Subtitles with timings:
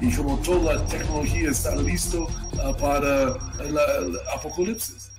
[0.00, 5.12] y como toda la tecnología está listo uh, para el apocalipsis.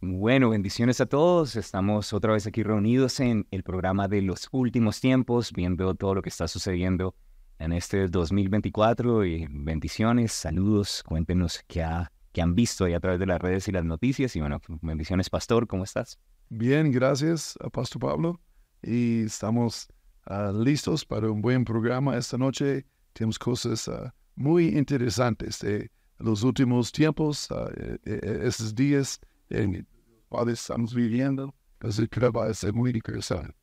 [0.00, 1.54] Bueno, bendiciones a todos.
[1.54, 6.22] Estamos otra vez aquí reunidos en el programa de los últimos tiempos, viendo todo lo
[6.22, 7.14] que está sucediendo
[7.58, 9.24] en este 2024.
[9.24, 13.68] Y bendiciones, saludos, cuéntenos qué, ha, qué han visto ahí a través de las redes
[13.68, 14.34] y las noticias.
[14.34, 16.18] Y bueno, bendiciones, Pastor, ¿cómo estás?
[16.48, 18.40] Bien, gracias, Pastor Pablo.
[18.82, 19.88] Y estamos
[20.26, 22.86] uh, listos para un buen programa esta noche.
[23.12, 27.70] Tenemos cosas uh, muy interesantes de los últimos tiempos, uh,
[28.04, 29.84] esos días en los
[30.28, 31.54] cuales estamos viviendo.
[31.80, 33.54] Así que va a ser muy interesante.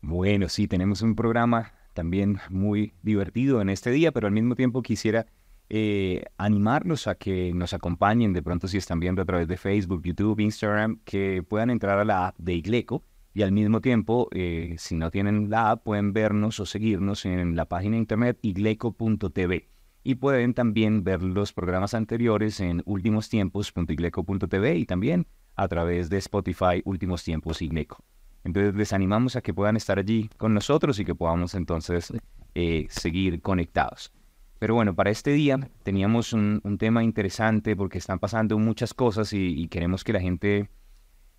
[0.00, 4.82] Bueno, sí, tenemos un programa también muy divertido en este día, pero al mismo tiempo
[4.82, 5.26] quisiera
[5.70, 10.02] eh, animarlos a que nos acompañen de pronto si están viendo a través de Facebook,
[10.02, 13.02] YouTube, Instagram, que puedan entrar a la app de Igleco
[13.34, 17.56] y al mismo tiempo, eh, si no tienen la app, pueden vernos o seguirnos en
[17.56, 19.68] la página internet igleco.tv.
[20.04, 25.26] Y pueden también ver los programas anteriores en ultimostiempos.igleco.tv y también
[25.56, 28.04] a través de Spotify Últimos Tiempos Igleco.
[28.44, 32.12] Entonces les animamos a que puedan estar allí con nosotros y que podamos entonces
[32.54, 34.12] eh, seguir conectados.
[34.60, 39.66] Pero bueno, para este día teníamos un, tema interesante porque están pasando muchas cosas y
[39.68, 40.68] queremos que la gente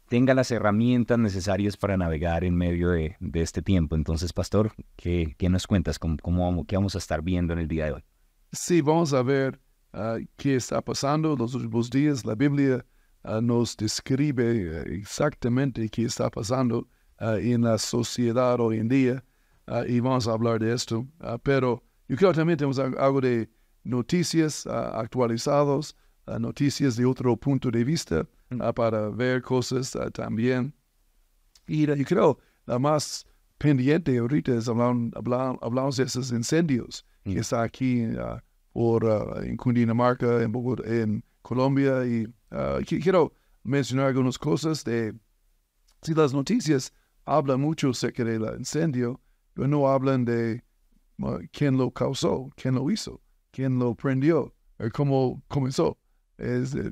[0.07, 3.95] tenga las herramientas necesarias para navegar en medio de, este tiempo.
[3.95, 5.99] Entonces, Pastor, ¿qué, nos cuentas?
[5.99, 8.03] ¿Cómo, cómo, ¿Qué vamos a estar viendo en el día de hoy?
[8.51, 9.59] Sí, vamos a ver
[9.93, 12.25] ah, qué está pasando los últimos días.
[12.25, 12.85] La Biblia
[13.23, 19.23] ah, nos describe eh, exactamente qué está pasando ah, en la sociedad hoy en día
[19.87, 21.07] y vamos a hablar de esto.
[21.41, 23.49] pero yo creo que también tenemos algo de
[23.83, 24.67] noticias
[26.39, 28.27] noticias de otro punto de vista.
[28.59, 30.73] Ah, para ver cosas ah, también.
[31.67, 33.25] Y yo creo, la más
[33.57, 37.39] pendiente ahorita es hablar, hablamos de esos incendios que mm.
[37.39, 39.03] está aquí ah, por,
[39.43, 40.53] en Cundinamarca, en,
[40.85, 42.05] en Colombia.
[42.05, 42.27] Y
[42.85, 43.33] quiero
[43.63, 45.15] mencionar algunas cosas de,
[46.03, 46.93] si las noticias
[47.25, 49.19] hablan mucho acerca del incendio,
[49.53, 50.63] pero no hablan de
[51.51, 53.21] quién lo causó, quién lo hizo,
[53.51, 54.53] quién lo prendió,
[54.93, 55.97] cómo comenzó.
[56.37, 56.91] Es, eh,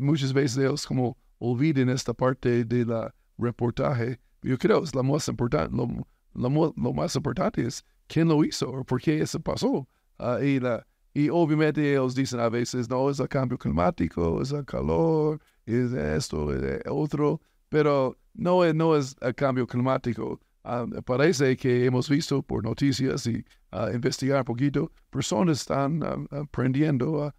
[0.00, 4.18] muchas veces ellos como olviden esta parte de la reportaje.
[4.42, 8.84] Yo creo es la más importante, lo, lo, más importante es quién lo hizo o
[8.84, 9.88] por qué eso pasó.
[10.18, 14.52] Uh, y, la, y obviamente ellos dicen a veces, no, es el cambio climático, es
[14.52, 20.40] el calor, es esto, es otro, pero no, no es el cambio climático.
[20.64, 27.32] Uh, parece que hemos visto por noticias y uh, investigar un poquito, personas están aprendiendo,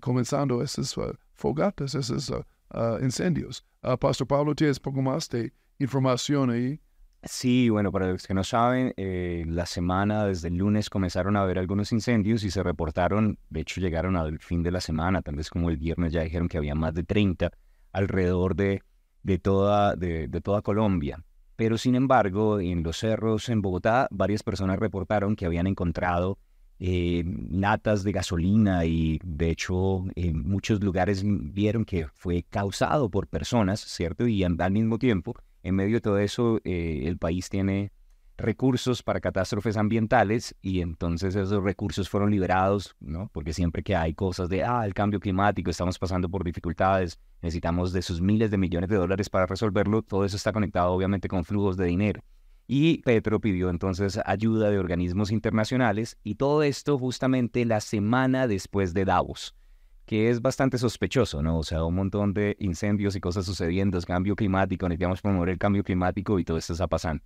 [0.00, 0.94] comenzando esas
[1.34, 2.44] fogatas, esos uh,
[2.74, 3.64] uh, incendios.
[3.82, 6.80] Uh, Pastor Pablo, ¿tienes poco más de información ahí?
[7.24, 11.42] Sí, bueno, para los que no saben, eh, la semana desde el lunes comenzaron a
[11.42, 15.34] haber algunos incendios y se reportaron, de hecho llegaron al fin de la semana, tal
[15.34, 17.50] vez como el viernes ya dijeron que había más de 30
[17.92, 18.82] alrededor de,
[19.24, 21.24] de, toda, de, de toda Colombia.
[21.58, 26.38] Pero sin embargo, en los cerros en Bogotá, varias personas reportaron que habían encontrado
[26.78, 33.26] eh, latas de gasolina y de hecho en muchos lugares vieron que fue causado por
[33.26, 34.28] personas, ¿cierto?
[34.28, 37.90] Y al mismo tiempo, en medio de todo eso, eh, el país tiene
[38.38, 43.28] recursos para catástrofes ambientales y entonces esos recursos fueron liberados, ¿no?
[43.32, 47.92] Porque siempre que hay cosas de, ah, el cambio climático, estamos pasando por dificultades, necesitamos
[47.92, 51.44] de esos miles de millones de dólares para resolverlo, todo eso está conectado obviamente con
[51.44, 52.22] flujos de dinero.
[52.68, 58.94] Y Petro pidió entonces ayuda de organismos internacionales y todo esto justamente la semana después
[58.94, 59.56] de Davos,
[60.04, 61.58] que es bastante sospechoso, ¿no?
[61.58, 65.82] O sea, un montón de incendios y cosas sucediendo, cambio climático, necesitamos promover el cambio
[65.82, 67.24] climático y todo esto está pasando.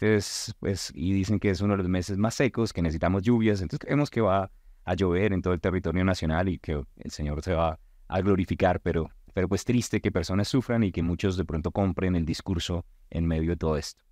[0.00, 3.60] Entonces, pues, y dicen que es uno de los meses más secos, que necesitamos lluvias,
[3.60, 4.50] entonces creemos que va
[4.84, 8.80] a llover en todo el territorio nacional y que el Señor se va a glorificar,
[8.80, 12.86] pero, pero pues triste que personas sufran y que muchos de pronto compren el discurso
[13.10, 14.02] en medio de todo esto.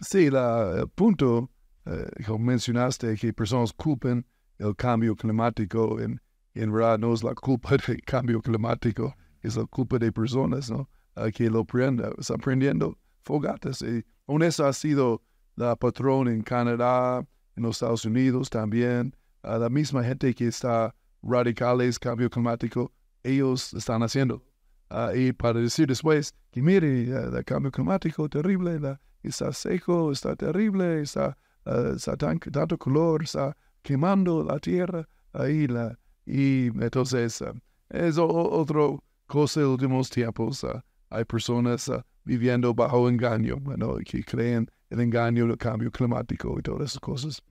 [0.00, 1.50] Sí, la, el punto
[1.86, 4.26] eh, que mencionaste que personas culpen
[4.58, 6.20] el cambio climático, en,
[6.52, 10.86] en verdad no es la culpa del cambio climático, es la culpa de personas ¿no?
[11.34, 13.80] que lo prenda, están prendiendo fogatas.
[13.80, 14.04] Y
[14.42, 15.22] eso ha sido
[15.56, 17.26] la patrón en Canadá,
[17.56, 19.14] en los Estados Unidos también.
[19.42, 22.92] la misma gente que está radicales, cambio climático,
[23.22, 24.42] ellos están haciendo.
[24.88, 30.34] Ah, y para decir después que mire, el cambio climático terrible, la, está seco, está
[30.34, 31.36] terrible, está,
[31.66, 37.54] uh, está tan, tanto color, está quemando la tierra, ahí la, y entonces uh,
[37.88, 40.64] es otra cosa en los últimos tiempos.
[40.64, 40.80] Uh,
[41.10, 41.90] hay personas
[42.24, 47.42] viviendo bajo engaño, bueno, que creen el engaño del cambio climático y todas esas cosas.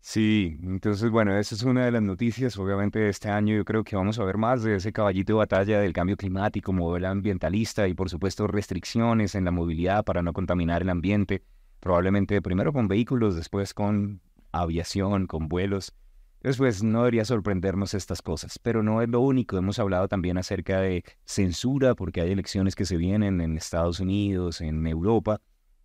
[0.00, 2.56] Sí, entonces bueno, esa es una de las noticias.
[2.56, 5.80] Obviamente este año yo creo que vamos a ver más de ese caballito de batalla
[5.80, 10.82] del cambio climático, modelo ambientalista y por supuesto restricciones en la movilidad para no contaminar
[10.82, 11.42] el ambiente.
[11.80, 15.92] Probablemente primero con vehículos, después con aviación, con vuelos.
[16.40, 19.58] Después no debería sorprendernos estas cosas, pero no es lo único.
[19.58, 24.60] Hemos hablado también acerca de censura porque hay elecciones que se vienen en Estados Unidos,
[24.60, 25.40] en Europa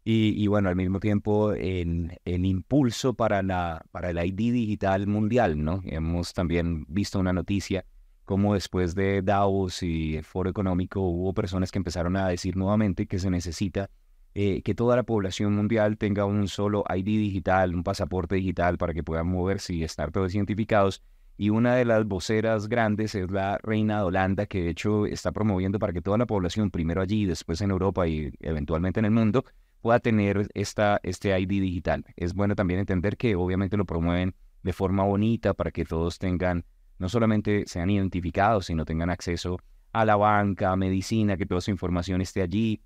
[0.06, 5.64] y, bueno, al mismo tiempo el, el, impulso para, la, para el ID digital mundial,
[5.64, 5.82] ¿no?
[5.86, 7.86] Hemos también visto una noticia
[8.26, 13.06] como después de Davos y el Foro Económico hubo personas que empezaron a decir nuevamente
[13.06, 13.90] que se necesita
[14.36, 18.94] eh, que toda la población mundial tenga un solo ID digital, un pasaporte digital para
[18.94, 21.04] que puedan moverse y estar todos identificados.
[21.38, 25.32] Y una de las voceras grandes es la reina de Holanda, que de hecho está
[25.32, 29.12] promoviendo para que toda la población, primero allí, después en Europa y eventualmente en el
[29.12, 29.46] mundo,
[29.84, 32.06] pueda tener esta, este ID digital.
[32.16, 34.34] Es bueno también entender que obviamente lo promueven
[34.64, 36.64] de forma bonita para que todos tengan,
[37.00, 39.60] no solamente sean identificados, sino tengan acceso
[39.92, 42.82] a la banca, a medicina, que toda su información esté allí,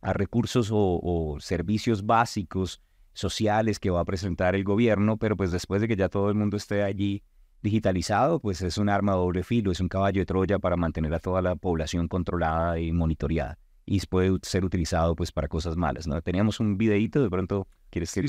[0.00, 2.80] a recursos o, servicios básicos
[3.12, 6.36] sociales que va a presentar el gobierno, pero pues después de que ya todo el
[6.36, 7.22] mundo esté allí
[7.60, 11.12] digitalizado, pues es un arma de doble filo, es un caballo de Troya para mantener
[11.12, 13.58] a toda la población controlada y monitoreada
[13.90, 16.22] y puede ser utilizado pues para cosas malas, ¿no?
[16.22, 18.22] Teníamos un videito, de pronto, ¿quieres que,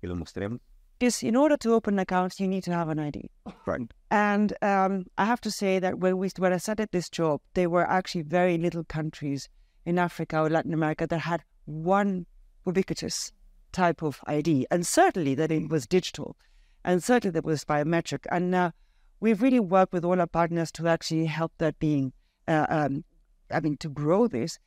[0.00, 0.60] que lo mostremos?
[1.00, 3.28] Because in order to open an account, you need to have an ID.
[3.66, 3.90] Right.
[4.12, 7.68] And um, I have to say that when we when I started this job, there
[7.68, 9.48] were actually very little countries
[9.84, 12.24] in Africa or Latin America that had one
[12.64, 13.32] ubiquitous
[13.72, 16.36] type of ID, and certainly that it was digital,
[16.84, 18.24] and certainly that was biometric.
[18.30, 18.70] And uh,
[19.18, 22.12] we've really worked with all our partners to actually help that being,
[22.46, 23.02] uh, um,
[23.50, 24.60] I mean, to grow this.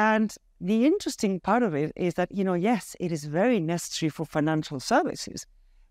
[0.00, 4.08] And the interesting part of it is that, you know, yes, it is very necessary
[4.08, 5.46] for financial services,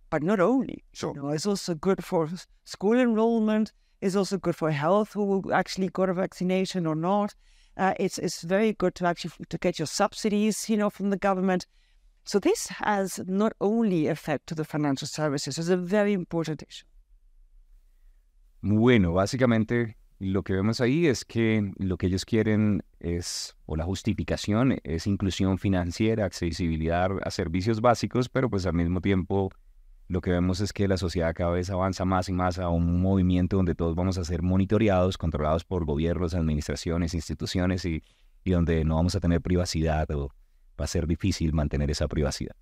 [0.09, 0.83] but not only.
[0.94, 1.13] Sure.
[1.15, 2.27] You know, it's also good for
[2.63, 3.71] school enrollment,
[4.01, 7.35] it's also good for health who actually got a vaccination or not.
[7.77, 11.17] Uh, it's it's very good to actually to get your subsidies, you know, from the
[11.27, 11.67] government.
[12.23, 16.85] So this has not only effect to the financial services, it's a very important issue.
[18.61, 23.86] Bueno, básicamente lo que vemos ahí es que lo que ellos quieren es, o la
[23.86, 29.50] justificación es inclusión financiera, accesibilidad a servicios básicos, pero pues al mismo tiempo
[30.10, 33.01] lo que vemos es que la sociedad cada vez avanza más y más a un
[33.01, 38.04] movimiento donde todos vamos a ser monitoreados, controlados por gobiernos, administraciones, instituciones y,
[38.44, 40.33] y donde no vamos a tener privacidad o
[40.80, 42.56] va a ser difícil mantener esa privacidad.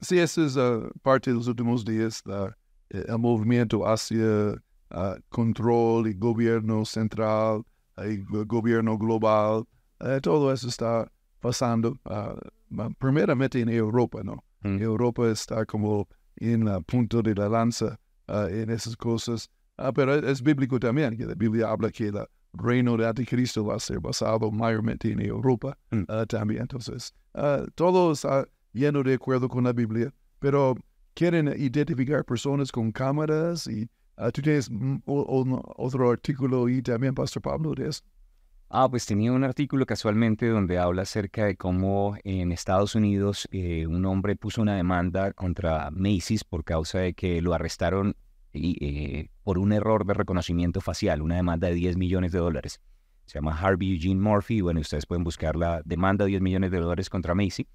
[0.00, 2.50] Sí, esa es uh, parte de los últimos días, uh,
[2.88, 4.54] el movimiento hacia
[4.90, 7.62] uh, control y gobierno central
[7.98, 9.64] y gobierno global.
[10.00, 14.44] Uh, todo eso está pasando, uh, primeramente en Europa, ¿no?
[14.62, 14.80] Mm.
[14.80, 19.50] Europa está como en la punta de la lanza en esas cosas,
[19.94, 23.80] pero es, bíblico también, que la Biblia habla que el reino de Anticristo va a
[23.80, 26.04] ser basado mayormente en Europa Mm.
[26.28, 26.60] también.
[26.62, 27.14] Entonces,
[27.74, 30.74] todo está yendo de acuerdo con la Biblia, pero
[31.14, 33.88] quieren identificar personas con cámaras y
[34.18, 34.68] Uh, tú tienes
[35.06, 38.02] otro artículo y también, Pastor Pablo, de eso.
[38.70, 43.86] Ah, pues tenía un artículo casualmente donde habla acerca de cómo en Estados Unidos eh,
[43.86, 48.14] un hombre puso una demanda contra Macy's por causa de que lo arrestaron
[48.52, 52.80] eh, por un error de reconocimiento facial, una demanda de 10 millones de dólares.
[53.24, 54.60] Se llama Harvey Eugene Murphy.
[54.60, 57.66] Bueno, ustedes pueden buscar la demanda de 10 millones de dólares contra Macy.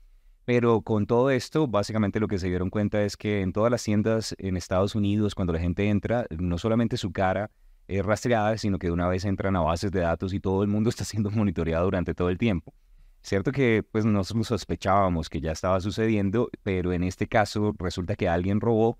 [0.46, 3.84] Pero con todo esto, básicamente lo que se dieron cuenta es que en todas las
[3.84, 7.50] tiendas en Estados Unidos, cuando la gente entra, no solamente su cara
[7.88, 10.70] es rastreada, sino que de una vez entran a bases de datos y todo el
[10.70, 12.74] mundo está siendo monitoreado durante todo el tiempo.
[13.22, 18.28] Cierto que pues nosotros sospechábamos que ya estaba sucediendo, pero en este caso resulta que
[18.28, 19.00] alguien robó,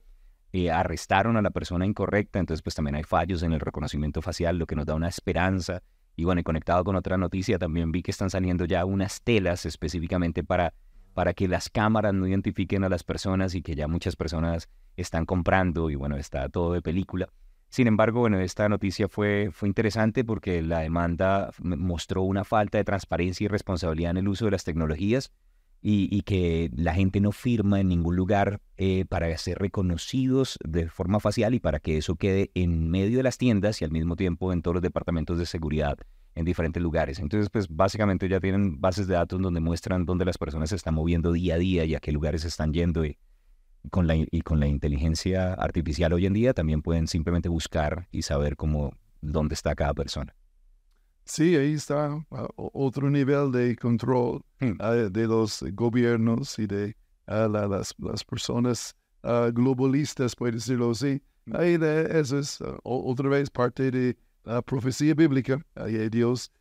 [0.54, 4.58] eh, arrestaron a la persona incorrecta, entonces pues también hay fallos en el reconocimiento facial,
[4.58, 5.84] lo que nos da una esperanza.
[6.16, 9.66] Y bueno, y conectado con otra noticia, también vi que están saliendo ya unas telas
[9.66, 10.74] específicamente para
[11.13, 15.25] para que las cámaras no identifiquen a las personas y que ya muchas personas están
[15.25, 17.29] comprando y bueno, está todo de película.
[17.70, 22.84] Sin embargo, bueno, esta noticia fue, fue interesante porque la demanda mostró una falta de
[22.84, 25.32] transparencia y responsabilidad en el uso de las tecnologías
[25.86, 31.20] y, que la gente no firma en ningún lugar eh, para ser reconocidos de forma
[31.20, 34.53] facial y para que eso quede en medio de las tiendas y al mismo tiempo
[34.53, 35.98] en todos los departamentos de seguridad
[36.36, 37.20] en diferentes lugares.
[37.20, 40.96] Entonces, pues básicamente ya tienen bases de datos donde muestran dónde las personas se están
[40.96, 43.06] moviendo día a día y a qué lugares están yendo.
[43.06, 43.18] Y
[43.90, 48.22] con la, y con la inteligencia artificial hoy en día también pueden simplemente buscar y
[48.22, 50.34] saber cómo, dónde está cada persona.
[51.25, 54.78] Sí, ahí está uh, otro nivel de control Hmm.
[54.80, 56.96] uh, de los gobiernos y de
[57.28, 58.96] uh, la- las, las personas
[59.54, 61.22] globalistas, por decirlo así.
[61.54, 65.60] Ahí de, eso es otra vez parte de la profecía bíblica.
[65.76, 66.52] Ahí Dios,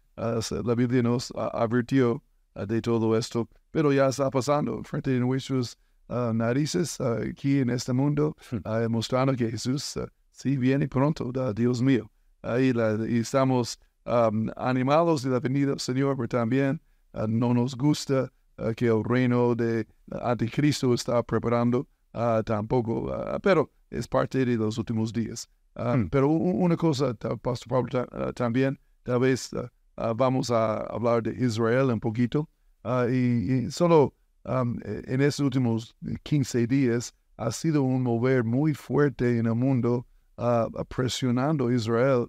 [0.41, 2.23] se- la Biblia nos advirtió
[2.55, 5.77] uh, de todo esto, pero ya está pasando frente de nuestros
[6.09, 9.99] uh, narices uh, aquí en este mundo, uh, mostrando que Jesús
[10.31, 12.11] sí viene pronto, Dios mío.
[12.43, 16.81] La- y estamos um, animados de la venida del Señor, pero también
[17.29, 18.33] no nos gusta
[18.77, 19.87] que el reino de
[20.23, 21.87] Anticristo está preparando
[22.45, 23.13] tampoco,
[23.43, 25.49] pero es parte de los últimos días.
[25.77, 26.09] Uh, Hmm.
[26.11, 31.91] Pero una cosa, Pastor Pablo, uh, también, tal vez uh, vamos a hablar de Israel
[31.91, 32.49] un poquito,
[33.09, 34.13] y, y solo
[34.45, 39.55] um, e- en estos últimos 15 días ha sido un mover muy fuerte en el
[39.55, 40.05] mundo,
[40.37, 42.27] uh, presionando a Israel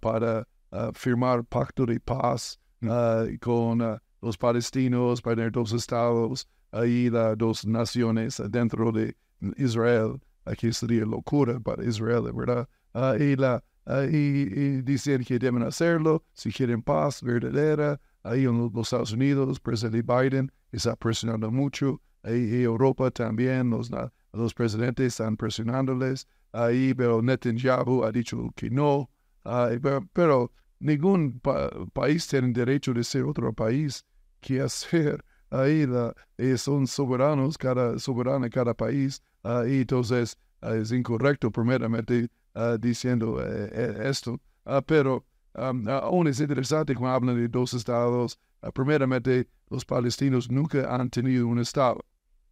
[0.00, 0.46] para
[0.94, 6.46] firmar pacto de paz uh, con los palestinos, para tener dos estados
[6.84, 9.16] y las dos naciones dentro de
[9.56, 10.20] Israel.
[10.50, 12.68] Aquí sería locura para Israel, verdad.
[12.94, 18.00] Uh, y, la, uh, y, y dicen que deben hacerlo si quieren paz verdadera.
[18.22, 22.00] Ahí en los- los Estados Unidos, presidente Biden está presionando mucho.
[22.22, 23.90] Ahí y Europa también, los,
[24.32, 26.26] los presidentes están presionándoles.
[26.52, 29.08] Ahí, pero Netanyahu ha dicho que no.
[29.44, 34.04] Y pero, pero ningún pa- país tiene derecho de ser otro país
[34.40, 35.24] que hacer.
[35.50, 39.22] Ahí la, eh, son soberanos, cada soberano cada país.
[39.44, 44.40] Ah, y entonces ah, es incorrecto, primeramente, ah, diciendo eh, eh, esto.
[44.86, 48.38] Pero um, aún es interesante cuando hablan de dos estados.
[48.74, 52.04] primeramente, los palestinos nunca han tenido un estado.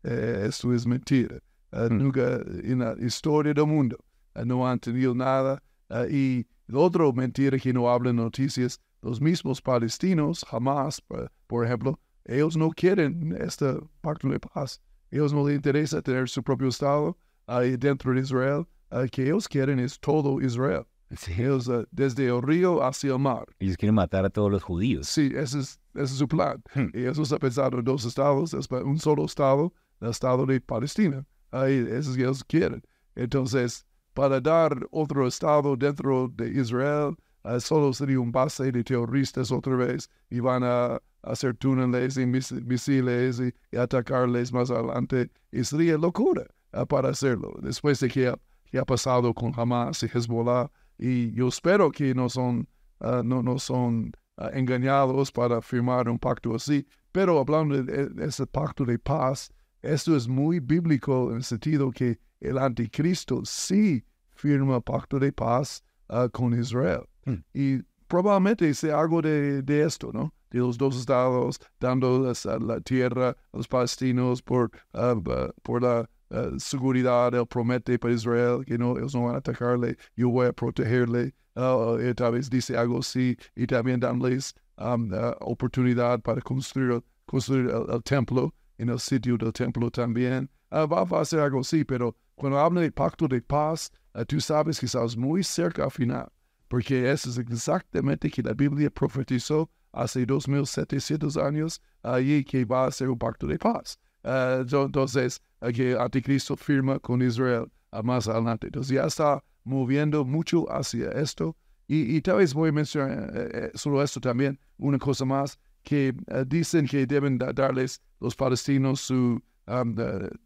[0.03, 1.39] Eh, esto es mentira.
[1.73, 1.99] Hmm.
[1.99, 3.99] Nunca en la historia del mundo
[4.45, 5.63] no han tenido nada.
[6.11, 11.03] Y la otra mentira que no hablan noticias, los mismos palestinos, jamás,
[11.47, 14.81] por ejemplo, ellos no quieren este pacto de paz.
[15.11, 18.67] Ellos no les interesa tener su propio estado ahí dentro de Israel.
[18.91, 20.85] Ah, que ellos quieren es todo Israel.
[21.29, 23.47] Ellos, ah, desde el río hacia el mar.
[23.59, 25.07] Ellos quieren matar a todos los judíos.
[25.07, 26.63] Sí, ese es, ese es su plan.
[26.75, 26.89] Hmm.
[26.95, 31.25] Y eso está pensado en dos estados, es un solo estado, el estado de Palestina.
[31.51, 32.83] Ahí, eso es que ellos quieren.
[33.15, 37.17] Entonces, para dar otro estado dentro de Israel,
[37.61, 42.53] solo sería un base de terroristas otra vez y van a hacer túneles y mis-
[42.53, 45.31] misiles y, atacarles más adelante.
[45.53, 47.55] Y sería locura ah, para hacerlo.
[47.63, 48.39] Después de que ha,
[48.81, 52.69] ha pasado con Hamas y Hezbollah, y yo espero que no son,
[53.01, 56.87] ah, no, no son ah, engañados para firmar un pacto así.
[57.13, 59.51] Pero hablando de ese pacto de paz,
[59.83, 65.83] esto es muy bíblico en el sentido que el anticristo sí firma pacto de paz
[66.09, 67.03] ah, con Israel.
[67.25, 67.43] Hmm.
[67.55, 70.33] Y probablemente sea algo de, de esto, ¿no?
[70.51, 75.53] De los dos estados dando las- a la tierra a los palestinos por, ah, ba-
[75.63, 77.35] por la ah, seguridad.
[77.35, 81.35] Él promete para Israel que no, ellos no van a atacarle, yo voy a protegerle.
[81.57, 87.03] Ah, y tal vez dice algo así y también darles um, ah, oportunidad para construir,
[87.25, 90.49] construir el, el templo en el sitio del templo también.
[90.71, 93.97] Ah, va, va a ser algo así, pero cuando habla de pacto de paz, ah,
[94.25, 96.29] tú sabes que estás muy cerca al final,
[96.69, 102.91] porque eso es exactamente que la Biblia profetizó hace 2700 años, allí que va a
[102.91, 103.99] ser un pacto de paz.
[104.25, 108.67] Ah, yo- entonces, ah, que Anticristo firma con Israel ah, más adelante.
[108.67, 111.57] Entonces ya está moviendo mucho hacia esto.
[111.89, 116.13] Y, tal vez voy a mencionar eh, eh, solo esto también, una cosa más, que
[116.49, 119.95] dicen que deben da- darles los palestinos su, um,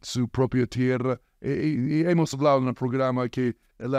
[0.02, 1.20] su propia tierra.
[1.40, 3.92] Y, y- y hemos hablado en el programa que el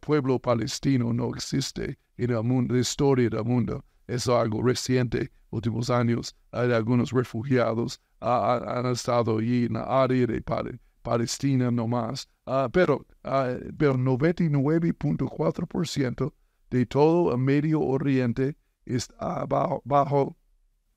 [0.00, 3.84] pueblo palestino no existe en el mundo, la historia del mundo.
[4.06, 6.34] Es algo reciente, últimos años.
[6.52, 12.28] Hay algunos refugiados ah, han estado allí en la área de Pal- Palestina nomás.
[12.46, 16.32] Ah, pero, ah, pero 99.4%
[16.70, 20.36] de todo el Medio Oriente está bajo, bajo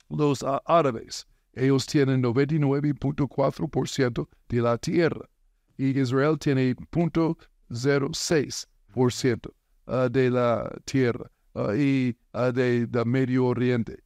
[0.10, 1.28] los ah, árabes.
[1.54, 5.30] Ellos tienen 99.4% de la tierra
[5.78, 9.54] y Israel tiene 0.06%
[9.88, 13.98] ah, de la tierra ah, y ah, de, Medio Oriente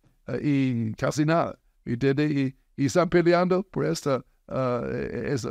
[0.42, 1.60] y casi nada.
[1.86, 1.98] Y,
[2.78, 5.50] están peleando por esta, esa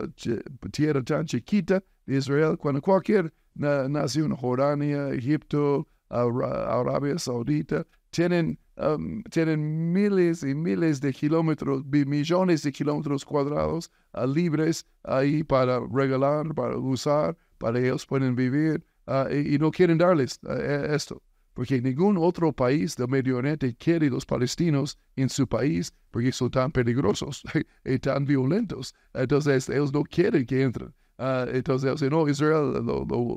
[0.73, 9.93] tierra tan chiquita de Israel, cuando cualquier nación, Jordania, Egipto, Arabia Saudita, tienen, um, tienen
[9.93, 16.79] miles y miles de kilómetros, millones de kilómetros cuadrados uh, libres ahí para regalar, para
[16.79, 21.21] usar, para ellos pueden vivir uh, y, no quieren darles uh, e, esto.
[21.55, 26.51] Porque ningún otro país del Medio Oriente quiere los palestinos en su país porque son
[26.51, 27.43] tan peligrosos
[27.85, 28.95] y tan violentos.
[29.13, 30.95] Entonces ellos no quieren que entren.
[31.19, 32.85] entonces, no, Israel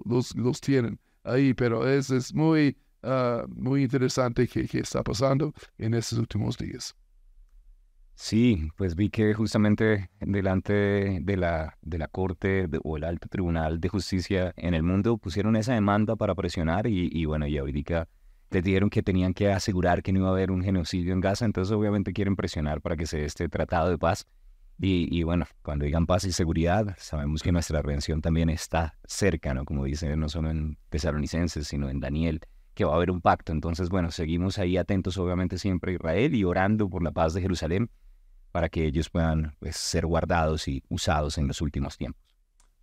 [0.05, 2.75] los, los tienen ahí, pero es, es muy,
[3.07, 6.95] uh, muy interesante que, que, está pasando en estos últimos días.
[8.15, 13.79] Sí, pues vi que justamente delante de la, de la Corte o el Alto Tribunal
[13.79, 18.07] de Justicia en el mundo pusieron esa demanda para presionar y, y bueno, y ahorita
[18.49, 21.45] les dijeron que tenían que asegurar que no iba a haber un genocidio en Gaza,
[21.45, 24.25] entonces obviamente quieren presionar para que se dé este tratado de paz.
[24.79, 29.65] Y, bueno, cuando digan paz y seguridad, sabemos que nuestra redención también está cerca, ¿no?
[29.65, 32.41] Como dice no solo en Tesalonicenses, sino en Daniel,
[32.77, 33.51] que va a haber un pacto.
[33.51, 37.41] Entonces, bueno, seguimos ahí atentos, obviamente, siempre a Israel y orando por la paz de
[37.41, 37.89] Jerusalén
[38.51, 42.21] para que ellos puedan pues, ser guardados y usados en los últimos tiempos.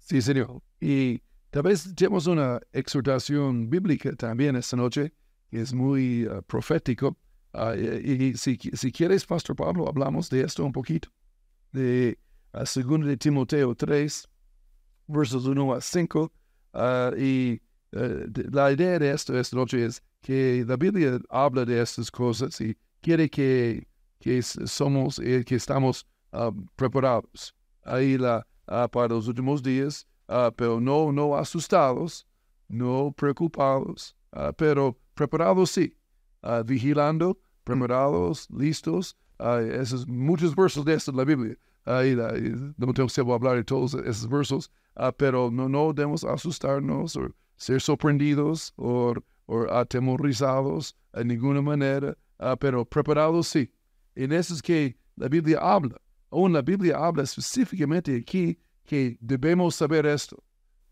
[0.00, 0.60] Sí, señor.
[0.80, 5.12] Y tal vez tenemos una exhortación bíblica también esta noche,
[5.48, 7.16] que es muy uh, profético.
[7.52, 11.08] Uh, y, si, si quieres, Pastor Pablo, hablamos de esto un poquito
[11.70, 12.18] de
[12.52, 14.28] uh, segundo de Timoteo 3,
[15.06, 16.32] versos 1 a 5.
[16.72, 17.22] Ah, y
[17.52, 17.60] eh,
[17.94, 22.76] la idea de esto esta noche es que la Biblia habla de estas cosas y
[23.00, 23.86] quiere que,
[24.18, 27.54] que somos, eh, que estamos ah, preparados.
[27.84, 30.06] Ahí la, ah, para los últimos días,
[30.56, 32.26] pero no, no asustados,
[32.68, 34.16] no preocupados,
[34.56, 35.94] pero preparados sí,
[36.64, 39.16] vigilando, preparados, listos,
[39.78, 41.58] esos muchos versos de esto en la Biblia.
[41.84, 42.16] Ahí,
[42.78, 44.72] no tengo tiempo hablar de todos esos versos,
[45.18, 47.18] pero no, no debemos asustarnos
[47.56, 49.14] ser sorprendidos o,
[49.71, 53.71] atemorizados en ninguna manera, uh, pero preparados sí.
[54.17, 55.97] En eso es que la Biblia habla.
[56.30, 60.43] Aún la Biblia habla específicamente aquí que debemos saber esto.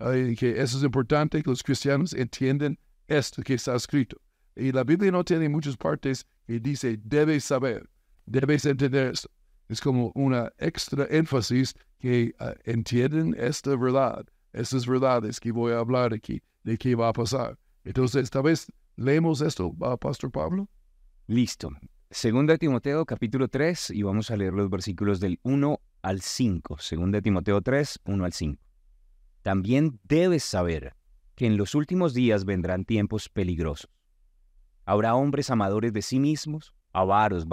[0.01, 4.17] Uh, que eso es importante que los cristianos entiendan esto que está escrito.
[4.57, 7.89] Y la Biblia no tiene muchas partes que dice, debes saber.
[8.27, 9.31] Debes entender esto.
[9.69, 15.79] Es como una extra énfasis que uh, entienden esta verdad, estas verdades que voy a
[15.79, 17.59] hablar aquí, de qué va a pasar.
[17.85, 20.69] Entonces, esta vez leemos esto, Pastor Pablo.
[21.27, 21.71] Listo.
[22.11, 26.79] Segunda Timoteo capítulo 3 y vamos a leer los versículos del 1 al 5.
[26.79, 28.63] Segunda Timoteo 3, 1 al 5.
[29.43, 30.95] También debes saber
[31.35, 33.89] que en los últimos días vendrán tiempos peligrosos.
[34.85, 37.47] Habrá hombres amadores de sí mismos, avaros,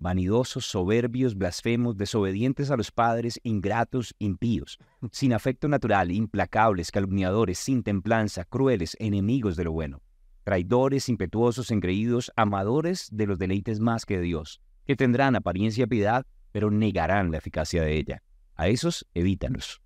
[0.00, 4.78] vanidosos, soberbios, blasfemos, desobedientes a los padres, ingratos, impíos,
[5.12, 10.02] sin afecto natural, implacables, calumniadores, sin templanza, crueles, enemigos de lo bueno,
[10.42, 15.88] traidores, impetuosos, engreídos, amadores de los deleites más que de Dios, que tendrán apariencia de
[15.88, 18.22] piedad, pero negarán la eficacia de ella.
[18.56, 19.80] A esos evítanos.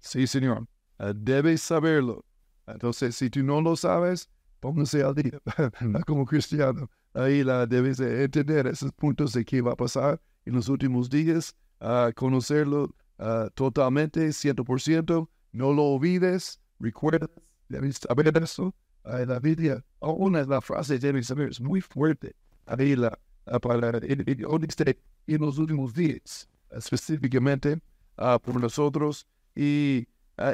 [0.00, 0.66] Sí, Señor.
[0.98, 2.24] Ah, debes saberlo.
[2.66, 4.28] Entonces, si tú no lo sabes,
[4.60, 5.40] póngase al día
[6.06, 10.54] como cristiano ahí la debes de entender esos puntos de qué va a pasar en
[10.54, 17.28] los últimos días, uh, conocerlo uh, totalmente, 100%, no lo olvides, recuerda,
[17.68, 18.74] debes saber eso.
[19.04, 22.34] Uh, la Biblia, una de las frases debes saber, es muy fuerte.
[22.66, 23.18] Ahí la,
[23.62, 27.80] para, en, en, los últimos días, específicamente
[28.16, 29.26] por nosotros.
[29.54, 30.06] Y,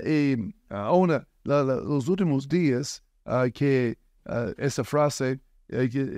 [0.05, 3.03] y una, la, los últimos días,
[3.55, 3.99] que
[4.59, 5.41] esa frase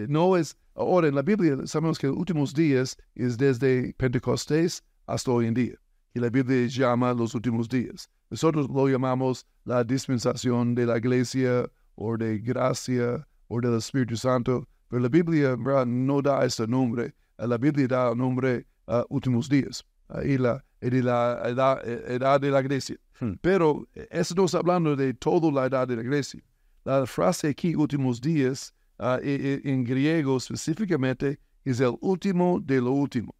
[0.08, 5.30] no es, ahora en la Biblia sabemos que los últimos días es desde Pentecostés hasta
[5.30, 5.74] hoy en día.
[6.14, 8.08] Y la Biblia llama los últimos días.
[8.30, 14.66] Nosotros lo llamamos la dispensación de la iglesia o de gracia o del Espíritu Santo,
[14.88, 17.14] pero la Biblia no da ese nombre.
[17.38, 19.84] La Biblia da el nombre uh, últimos días
[20.24, 22.96] y la, la edad, de la iglesia.
[23.20, 23.34] Hmm.
[23.40, 26.40] Pero eh, eso no está hablando de toda la edad de la iglesia.
[26.84, 33.34] La frase aquí, últimos días, uh, en griego específicamente, es el último de lo último.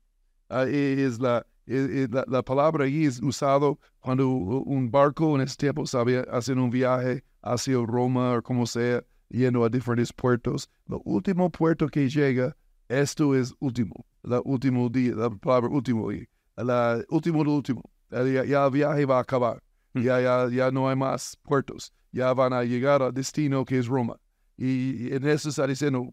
[0.50, 5.86] Uh, es la, la, la, palabra ahí es usado cuando un barco en ese tiempo
[5.86, 10.68] sabía hacer un viaje hacia Roma o como sea, yendo a diferentes puertos.
[10.86, 12.56] Lo último puerto que llega,
[12.88, 16.10] esto es último, la último día, la palabra último,
[16.56, 17.82] la último de último.
[18.10, 19.62] Ya, ya, el viaje va a acabar,
[19.94, 20.02] hmm.
[20.02, 23.86] ya, ya, ya no hay más puertos, ya van a llegar al destino que es
[23.86, 24.16] Roma.
[24.56, 26.12] Y en eso está diciendo,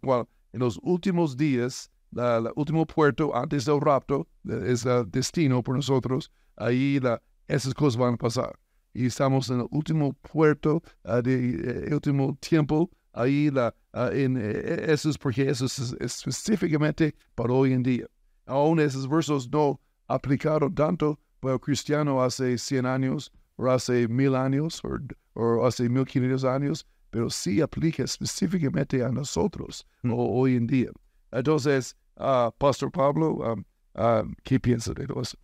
[0.52, 5.76] en los últimos días la último puerto antes del rapto, eh, es el destino por
[5.76, 8.58] nosotros, ahí la, esas cosas van a pasar.
[8.94, 14.38] Y estamos en el último puerto, uh, de, eh, último tiempo, ahí la, uh, en,
[14.38, 18.08] eh, eso es porque eso es específicamente para hoy en día.
[18.46, 24.36] Aún esos versos no aplicaron tanto para el cristiano hace 100 años, o hace mil
[24.36, 24.98] años, o,
[25.34, 30.12] o hace 1500 años, pero sí aplica específicamente a nosotros mm.
[30.14, 30.90] hoy en día.
[31.32, 33.64] Entonces, uh, Pastor Pablo, um,
[33.96, 35.38] uh, ¿qué piensa de eso?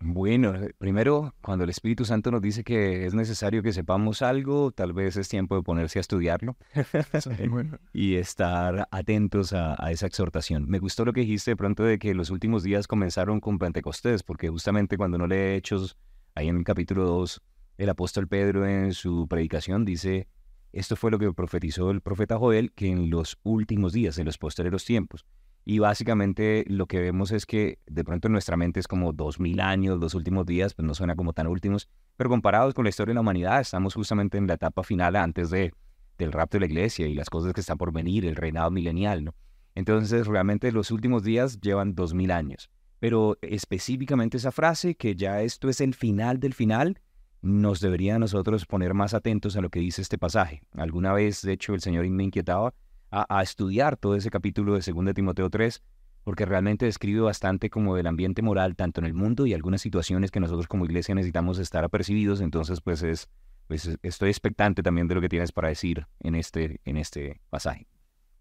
[0.00, 4.70] Bueno, eh, primero, cuando el Espíritu Santo nos dice que es necesario que sepamos algo,
[4.70, 6.56] tal vez es tiempo de ponerse a estudiarlo
[7.94, 10.68] y estar atentos a, esa exhortación.
[10.68, 14.22] Me gustó lo que dijiste de pronto de que los últimos días comenzaron con Pentecostés,
[14.22, 15.96] porque justamente cuando no le Hechos,
[16.34, 17.42] ahí en el capítulo 2,
[17.78, 20.28] el apóstol Pedro en su predicación dice,
[20.72, 24.38] esto fue lo que profetizó el profeta Joel, que en los últimos días, en los
[24.38, 25.24] posteriores tiempos.
[25.64, 29.40] Y básicamente lo que vemos es que de pronto en nuestra mente es como dos
[29.40, 32.90] mil años, los últimos días, pues no suena como tan últimos, pero comparados con la
[32.90, 35.72] historia de la humanidad, estamos justamente en la etapa final antes de,
[36.18, 39.24] del rapto de la iglesia y las cosas que están por venir, el reinado milenial,
[39.24, 39.34] ¿no?
[39.74, 42.70] Entonces realmente los últimos días llevan dos mil años.
[42.98, 47.00] Pero específicamente esa frase, que ya esto es el final del final,
[47.46, 50.62] nos debería a nosotros poner más atentos a lo que dice este pasaje.
[50.72, 52.74] Alguna vez, de hecho, el Señor me inquietaba
[53.10, 55.80] a, estudiar todo ese capítulo de 2 Timoteo 3,
[56.24, 60.32] porque realmente describe bastante como del ambiente moral, tanto en el mundo y algunas situaciones
[60.32, 62.40] que nosotros como iglesia necesitamos estar apercibidos.
[62.40, 63.28] Entonces, pues es,
[63.68, 67.86] pues estoy expectante también de lo que tienes para decir en este, en este pasaje.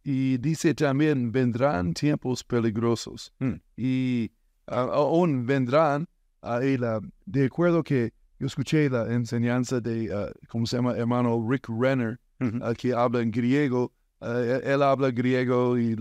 [0.04, 3.32] Y dice también, vendrán tiempos peligrosos.
[3.38, 3.54] Mm.
[3.78, 4.32] Y
[4.66, 6.08] aún vendrán,
[6.42, 10.96] la, de acuerdo que yo escuché la enseñanza de, uh, ¿cómo se llama?
[10.96, 12.20] Hermano Rick Renner,
[12.78, 15.96] que habla en griego, eh, él habla griego y,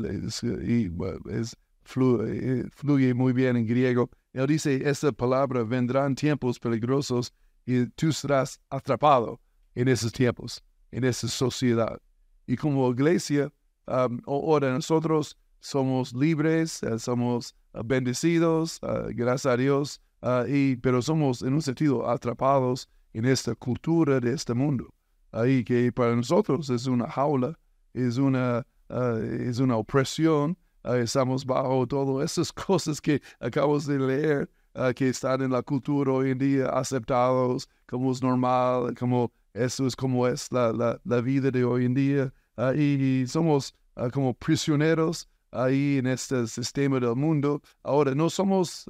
[1.30, 4.10] es, fluye, muy bien en griego.
[4.32, 7.32] Él dice, esta palabra, vendrán tiempos peligrosos
[7.66, 9.40] y tú serás atrapado
[9.74, 12.00] en esos tiempos, en esa sociedad.
[12.46, 13.52] Y como iglesia,
[13.86, 20.76] um, ahora nosotros somos libres, eh, somos uh, bendecidos, uh, gracias a Dios, uh, y,
[20.76, 24.92] pero somos en un sentido atrapados en esta cultura de este mundo.
[25.30, 27.56] Ahí que para nosotros es una jaula
[27.94, 33.98] es una, ah, es una opresión, ah, estamos bajo todas esas cosas que acabamos de
[33.98, 34.50] leer,
[34.96, 39.94] que están en la cultura hoy en día aceptados como es normal, como eso es
[39.94, 42.34] como es la, la, la vida de hoy en día,
[42.76, 43.72] y somos
[44.12, 47.62] como prisioneros ahí en este sistema del mundo.
[47.82, 48.86] Ahora, no somos,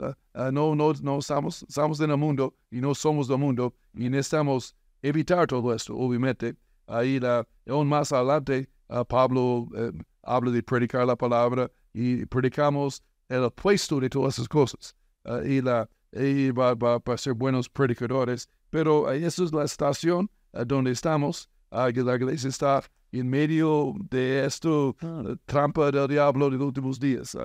[0.52, 5.46] no, no, no estamos, en el mundo y no somos del mundo y necesitamos evitar
[5.46, 6.56] todo esto, obviamente.
[6.86, 7.20] Ahí,
[7.68, 8.68] aún más adelante,
[9.08, 14.94] Pablo eh, habla de predicar la palabra y predicamos el opuesto de todas esas cosas.
[15.24, 18.48] Ah, y la, y va, va, ser buenos predicadores.
[18.70, 21.48] Pero uh, esa es la estación ah, donde estamos.
[21.92, 22.82] Que la iglesia está
[23.12, 25.34] en medio de esto, ah.
[25.46, 27.36] trampa del diablo de los últimos días.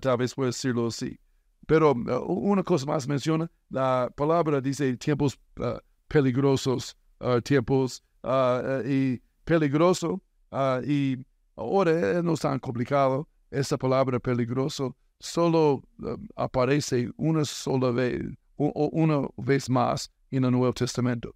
[0.00, 1.18] tal vez puede decirlo así.
[1.66, 5.38] Pero una cosa más menciona, la palabra dice tiempos
[6.08, 6.96] peligrosos,
[7.44, 8.02] tiempos
[8.86, 11.16] y peligroso Ah, y
[11.56, 13.28] ahora no es tan complicado.
[13.50, 15.82] Esa palabra peligroso solo
[16.36, 18.22] aparece una sola vez,
[18.56, 21.34] una vez más en el Nuevo Testamento,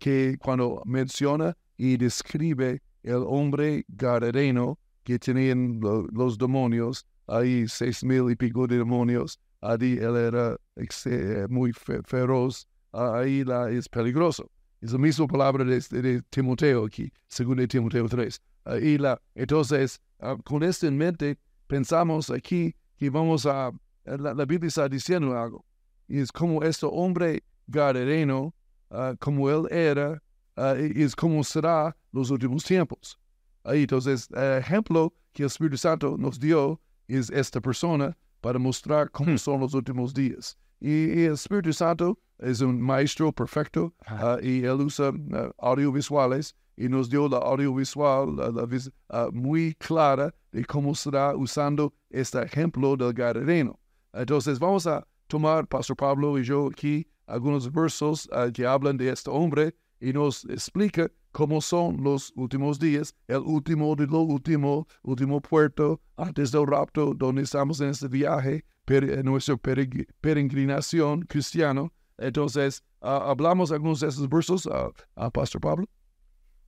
[0.00, 8.30] que cuando menciona y describe el hombre gadareno que tenían los demonios, hay seis mil
[8.30, 14.50] y pico de demonios, ahí él era eh, muy feroz, ahí la, es peligroso.
[14.80, 18.40] Es la misma palabra de, Timoteo aquí, según de Timoteo 3.
[18.66, 23.72] Ah, y la, entonces, ah, con esto en mente, pensamos aquí que vamos a,
[24.04, 25.64] la, Biblia está diciendo algo.
[26.08, 28.54] Y es como este hombre gadareno,
[28.90, 30.22] uh, como él era,
[30.56, 33.18] es como será los últimos tiempos.
[33.64, 39.10] Ahí, entonces, el ejemplo que el Espíritu Santo nos dio es esta persona para mostrar
[39.10, 39.38] cómo hmm.
[39.38, 40.56] son los últimos días.
[40.80, 46.88] Y, el Espíritu Santo es un maestro perfecto uh, y él usa uh, audiovisuales y
[46.88, 53.12] nos dio la audiovisual la, uh, muy clara de cómo será usando este ejemplo del
[53.12, 53.78] Gadareno.
[54.12, 59.30] Entonces vamos a tomar, Pastor Pablo y yo aquí, algunos versos que hablan de este
[59.30, 65.40] hombre y nos explica cómo son los últimos días, el último de lo último, último
[65.40, 71.92] puerto antes del rapto, donde estamos en este viaje, en nuestra peregrinación cristiano.
[72.18, 74.68] Entonces, uh, hablamos algunos de esos versos,
[75.16, 75.86] a Pastor Pablo.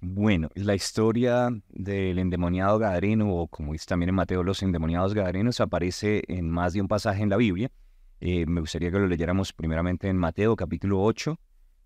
[0.01, 5.61] Bueno, la historia del endemoniado gadareno, o como dice también en Mateo, los endemoniados gadarenos,
[5.61, 7.73] aparece en más de un pasaje en la Biblia.
[8.21, 11.39] Eh, me gustaría que lo leyéramos primeramente en Mateo capítulo 8,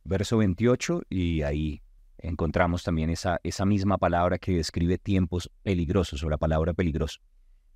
[0.05, 1.83] verso 28, y ahí
[2.19, 7.21] encontramos también esa, esa misma palabra que describe tiempos peligrosos, o la palabra peligroso.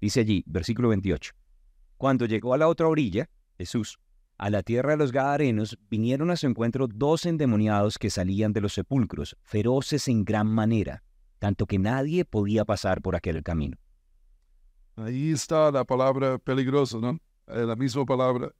[0.00, 1.32] Dice allí, versículo 28,
[1.96, 3.98] Cuando llegó a la otra orilla, Jesús,
[4.38, 8.60] a la tierra de los Gadarenos, vinieron a su encuentro dos endemoniados que salían de
[8.60, 11.02] los sepulcros, feroces en gran manera,
[11.38, 13.76] tanto que nadie podía pasar por aquel camino.
[14.96, 17.18] Ahí está la palabra peligroso, ¿no?
[17.48, 18.52] Eh, la misma palabra.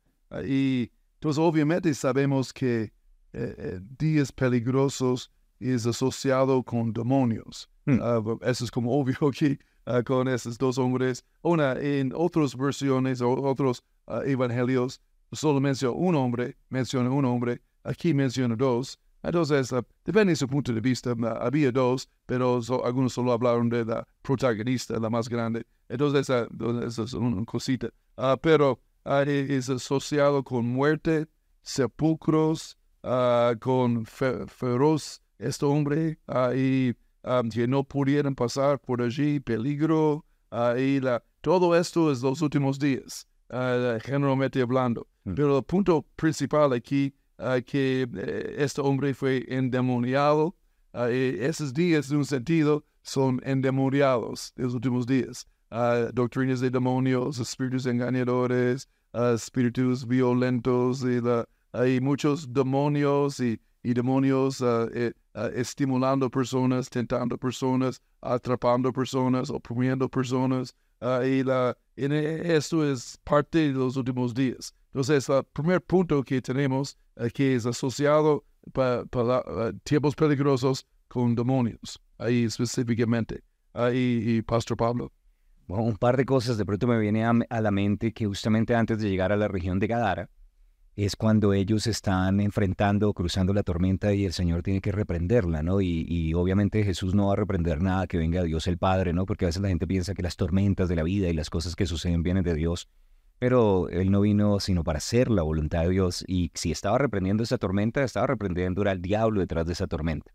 [0.47, 2.93] Y entonces obviamente sabemos que
[3.33, 7.69] eh, eh, días peligrosos es asociado con demonios.
[7.85, 7.99] Hmm.
[8.01, 11.25] Ah, eso es como obvio aquí ah, con esos dos hombres.
[11.43, 15.01] Una, en otras versiones o otros ah, evangelios,
[15.33, 18.99] solo menciona un hombre, menciona un hombre, aquí menciona dos.
[19.23, 24.07] Entonces, depende de su punto de vista, había dos, pero algunos solo hablaron de la
[24.23, 25.67] protagonista, la más grande.
[25.89, 27.89] Entonces, esa es una cosita.
[28.41, 28.81] pero
[29.27, 31.27] es asociado con muerte,
[31.63, 32.79] sepulcros,
[33.61, 36.19] con feroz este hombre
[36.55, 36.95] y
[37.53, 40.25] que no pudieran pasar por allí, peligro,
[40.79, 43.29] y la, todo esto es los últimos días,
[44.03, 45.07] generalmente hablando.
[45.25, 45.35] Mm.
[45.35, 47.15] Pero el punto principal aquí
[47.67, 50.57] que eh, este hombre fue endemoniado,
[50.95, 55.47] y esos días, en un sentido, son endemoniados, los últimos días.
[56.15, 64.61] doctrinas de demonios, espíritus engañadores, espíritus violentos, y la, hay muchos demonios y, y demonios
[64.61, 70.75] eh, uh, estimulando personas, tentando personas, atrapando personas, oprimiendo personas.
[71.01, 74.75] Uh, y la, en esto es parte de los últimos días.
[74.87, 81.35] Entonces, el primer punto que tenemos uh, que es asociado para pa, tiempos peligrosos con
[81.35, 83.43] demonios, ahí específicamente.
[83.75, 85.13] Ahí, y Pastor Pablo.
[85.67, 88.75] Bueno, un par de cosas de pronto me viene a, a la mente que justamente
[88.75, 90.31] antes de llegar a la región de Gadara,
[90.97, 95.83] es cuando ellos están enfrentando, cruzando la tormenta y el Señor tiene que reprenderla, ¿no?
[95.83, 99.27] Y, obviamente Jesús no va a reprender nada que venga Dios el Padre, ¿no?
[99.27, 101.77] Porque a veces la gente piensa que las tormentas de la vida y las cosas
[101.77, 102.89] que suceden vienen de Dios,
[103.39, 107.43] pero Él no vino sino para hacer la voluntad de Dios y si estaba reprendiendo
[107.43, 110.33] esa tormenta, estaba reprendiendo al diablo detrás de esa tormenta.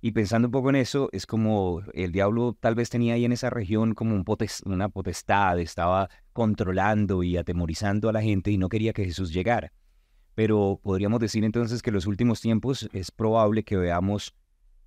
[0.00, 3.32] Y pensando un poco en eso, es como el diablo tal vez tenía ahí en
[3.32, 4.24] esa región como un
[4.66, 9.72] una potestad, estaba controlando y atemorizando a la gente y no quería que Jesús llegara
[10.34, 14.34] pero podríamos decir entonces que en los últimos tiempos es probable que veamos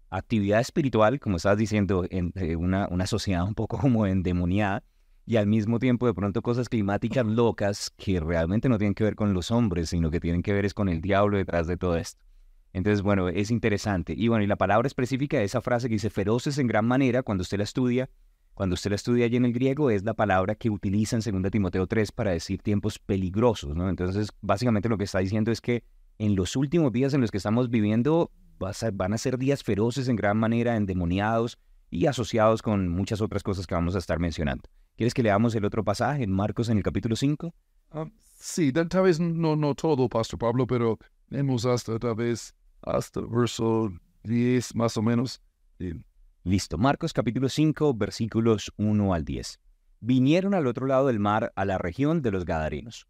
[0.09, 4.83] actividad espiritual, como estabas diciendo, en eh, una, una sociedad un poco como endemoniada,
[5.25, 9.15] y al mismo tiempo de pronto cosas climáticas locas que realmente no tienen que ver
[9.15, 11.97] con los hombres, sino que tienen que ver es con el diablo detrás de todo
[11.97, 12.23] esto.
[12.71, 14.13] Entonces, bueno, es interesante.
[14.15, 17.23] Y bueno, y la palabra específica de esa frase que dice feroces en gran manera,
[17.23, 18.09] cuando usted la estudia,
[18.57, 21.51] cuando usted la estudia allí en el griego, es la palabra que utiliza en 2
[21.51, 23.87] Timoteo 3 para decir tiempos peligrosos, ¿no?
[23.87, 25.83] Entonces, básicamente lo que está diciendo es que
[26.17, 30.15] en los últimos días en los que estamos viviendo van a ser días feroces en
[30.15, 31.59] gran manera, endemoniados
[31.91, 34.67] y asociados con muchas otras cosas que vamos a estar mencionando.
[34.95, 37.53] ¿Quieres que leamos el otro pasaje en Marcos en el capítulo 5?
[37.91, 38.07] Ah,
[38.39, 40.97] sí, tal vez no, todo, Pastor Pablo, pero
[41.29, 43.93] hemos hasta tal vez hasta verso
[44.23, 45.43] 10 más o menos.
[46.47, 49.59] Listo, Marcos capítulo 5, versículos 1 al 10.
[49.99, 53.05] Vinieron al otro lado del mar, a la región de los Gadarenos.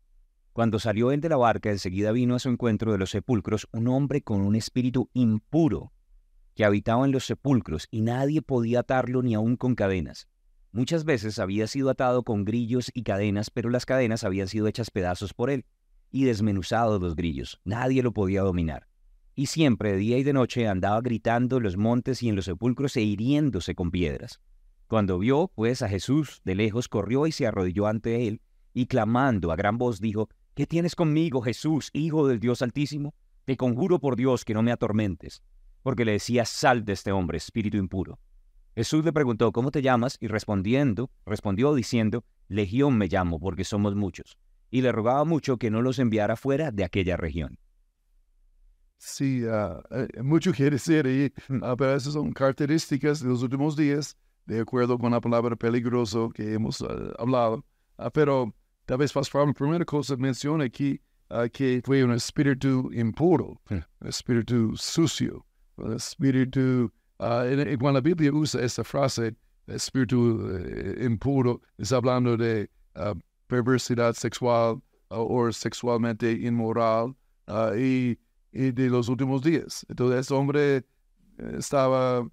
[0.53, 3.89] Cuando salió él de la barca, enseguida vino a su encuentro de los sepulcros un
[3.89, 5.93] hombre con un espíritu impuro
[6.55, 10.27] que habitaba en los sepulcros y nadie podía atarlo ni aun con cadenas.
[10.71, 14.89] Muchas veces había sido atado con grillos y cadenas, pero las cadenas habían sido hechas
[14.89, 15.63] pedazos por él
[16.09, 17.61] y desmenuzados los grillos.
[17.63, 18.86] Nadie lo podía dominar
[19.37, 22.45] y siempre de día y de noche andaba gritando en los montes y en los
[22.45, 24.41] sepulcros e hiriéndose con piedras.
[24.87, 28.41] Cuando vio, pues, a Jesús de lejos, corrió y se arrodilló ante él,
[28.73, 33.13] y clamando a gran voz dijo, ¿Qué tienes conmigo, Jesús, Hijo del Dios Altísimo?
[33.45, 35.43] Te conjuro por Dios que no me atormentes,
[35.83, 38.17] porque le decía, sal de este hombre, espíritu impuro.
[38.73, 40.17] Jesús le preguntó, ¿cómo te llamas?
[40.19, 44.39] Y respondiendo, respondió diciendo, Legión me llamo, porque somos muchos.
[44.71, 47.59] Y le rogaba mucho que no los enviara fuera de aquella región.
[48.97, 54.17] Sí, uh, mucho quiere decir ahí, uh, pero esas son características de los últimos días,
[54.45, 57.63] de acuerdo con la palabra peligroso que hemos uh, hablado.
[58.13, 58.53] pero
[58.85, 60.99] tal vez Pastor, la primera cosa menciona aquí
[61.51, 66.91] que fue un espíritu impuro, un espíritu sucio, un espíritu...
[67.17, 69.35] cuando la Biblia usa esta frase,
[69.67, 70.57] espíritu
[71.01, 72.69] impuro, está hablando de
[73.47, 77.13] perversidad sexual o sexualmente inmoral.
[77.77, 78.17] y
[78.57, 79.85] y de los últimos días.
[79.87, 80.83] Entonces, ese hombre eh,
[81.59, 82.27] estaba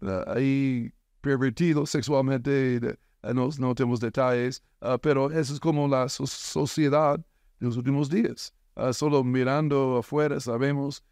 [0.00, 2.80] ah, ahí pervertidos sexualmente,
[3.22, 7.76] ah, no, no tenemos detalles, ah, pero eso es como la so- sociedad de los
[7.76, 8.52] últimos días.
[8.92, 11.02] Solo mirando afuera sabemos,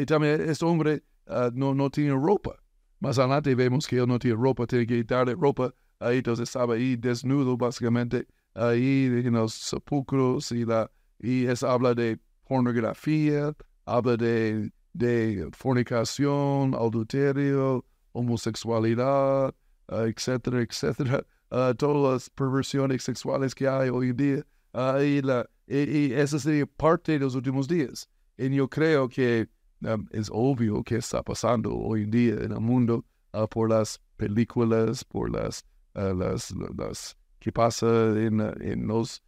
[0.00, 1.04] y también este hombre
[1.54, 2.56] no, no tiene ropa.
[2.98, 6.96] Más adelante vemos que él no tiene ropa, tiene que quitarle ropa, entonces estaba ahí
[6.96, 14.70] desnudo básicamente, ahí en los sepulcros y, la, y eso habla de pornografía, habla de,
[14.92, 19.54] de fornicación, adulterio, homosexualidad,
[19.88, 24.46] ah, etcétera, etcétera, ah, todas las perversiones sexuales que hay hoy en día.
[24.72, 28.08] ah, y, la, y, esa sería parte de los últimos días.
[28.38, 29.48] Y yo creo que
[30.12, 33.04] es obvio que está pasando hoy en día en el mundo
[33.50, 35.64] por las películas, por las,
[35.94, 37.86] las, las que pasa
[38.18, 39.22] en, en los,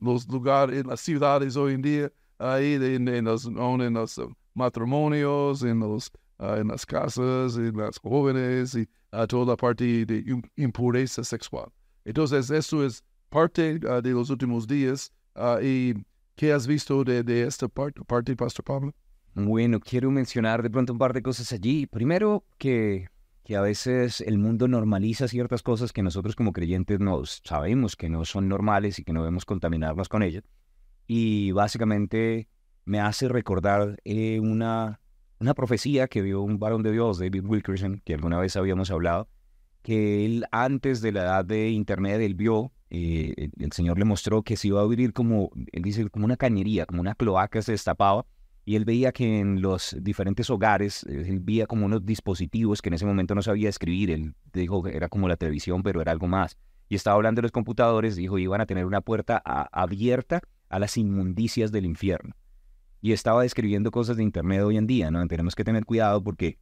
[0.00, 4.26] los lugares, en las ciudades hoy en día, ahí en, en los, en los ah,
[4.54, 10.06] matrimonios, en los ah, en las casas, en las jóvenes y a toda la parte
[10.06, 11.68] de im- impureza sexual.
[12.04, 15.10] Entonces, eso es parte ah, de los últimos días.
[15.34, 15.94] ah, ¿Y
[16.36, 18.94] qué has visto de, de esta parte, parte, Pastor Pablo?
[19.34, 21.86] Bueno, quiero mencionar de pronto un par de cosas allí.
[21.86, 23.08] Primero, que,
[23.44, 28.08] que a veces el mundo normaliza ciertas cosas que nosotros como creyentes nos sabemos que
[28.08, 30.42] no son normales y que no debemos contaminarnos con ellas.
[31.08, 32.48] Y básicamente
[32.84, 35.00] me hace recordar eh, una,
[35.40, 39.28] una profecía que vio un varón de Dios, David Wilkerson, que alguna vez habíamos hablado,
[39.82, 44.42] que él antes de la edad de Internet, él vio, eh, el, Señor le mostró
[44.42, 47.72] que se iba a abrir como, él dice, como una cañería, como una cloaca se
[47.72, 48.26] destapaba
[48.66, 52.90] y él veía que en los diferentes hogares, eh, él veía como unos dispositivos que
[52.90, 56.12] en ese momento no sabía escribir, él dijo que era como la televisión, pero era
[56.12, 56.58] algo más.
[56.90, 59.42] Y estaba hablando de los computadores, dijo, iban a tener una puerta
[59.72, 62.34] abierta a las inmundicias del infierno.
[63.00, 65.26] Y estaba describiendo cosas de Internet hoy en día, ¿no?
[65.28, 66.58] Tenemos que tener cuidado porque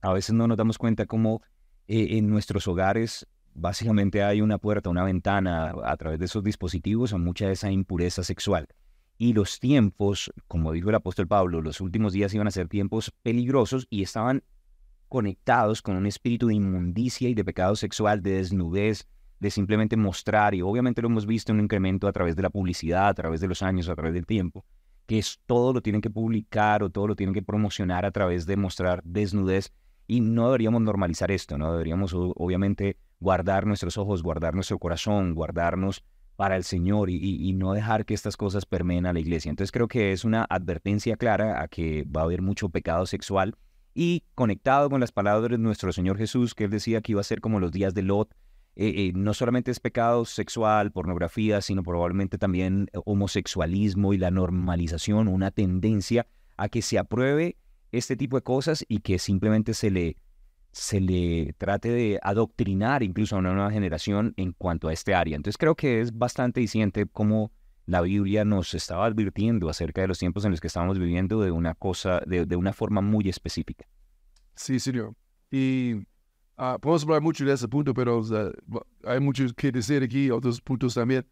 [0.00, 1.42] a veces no nos damos cuenta cómo
[1.88, 7.12] eh, en nuestros hogares básicamente hay una puerta, una ventana a través de esos dispositivos
[7.12, 8.68] a mucha de esa impureza sexual.
[9.16, 13.12] Y los tiempos, como dijo el apóstol Pablo, los últimos días iban a ser tiempos
[13.22, 14.42] peligrosos y estaban
[15.08, 19.06] conectados con un espíritu de inmundicia y de pecado sexual, de desnudez,
[19.40, 22.50] de simplemente mostrar, y obviamente lo hemos visto en un incremento a través de la
[22.50, 24.64] publicidad, a través de los años, a través del tiempo,
[25.06, 28.46] que es todo lo tienen que publicar o todo lo tienen que promocionar a través
[28.46, 29.72] de mostrar desnudez
[30.06, 31.72] y no deberíamos normalizar esto, ¿no?
[31.72, 36.04] Deberíamos obviamente guardar nuestros ojos, guardar nuestro corazón, guardarnos
[36.36, 39.50] para el Señor y no dejar que estas cosas permeen a la iglesia.
[39.50, 43.54] Entonces creo que es una advertencia clara a que va a haber mucho pecado sexual
[43.94, 47.24] y conectado con las palabras de nuestro Señor Jesús, que él decía que iba a
[47.24, 48.34] ser como los días de Lot,
[48.76, 54.32] eh, eh, no solamente es pecado sexual, pornografía, sino probablemente también eh, homosexualismo y la
[54.32, 57.56] normalización, una tendencia a que se apruebe
[57.92, 60.16] este tipo de cosas y que simplemente se le,
[60.72, 65.36] se le trate de adoctrinar incluso a una nueva generación en cuanto a este área.
[65.36, 67.52] Entonces creo que es bastante diciente cómo
[67.86, 71.52] la Biblia nos estaba advirtiendo acerca de los tiempos en los que estamos viviendo de
[71.52, 73.86] una cosa, de, de una forma muy específica.
[74.56, 75.14] Sí, señor.
[75.50, 76.06] Y
[76.56, 80.60] ah, podemos hablar mucho de ese punto, pero bu- hay mucho que decir aquí, otros
[80.60, 81.26] puntos también.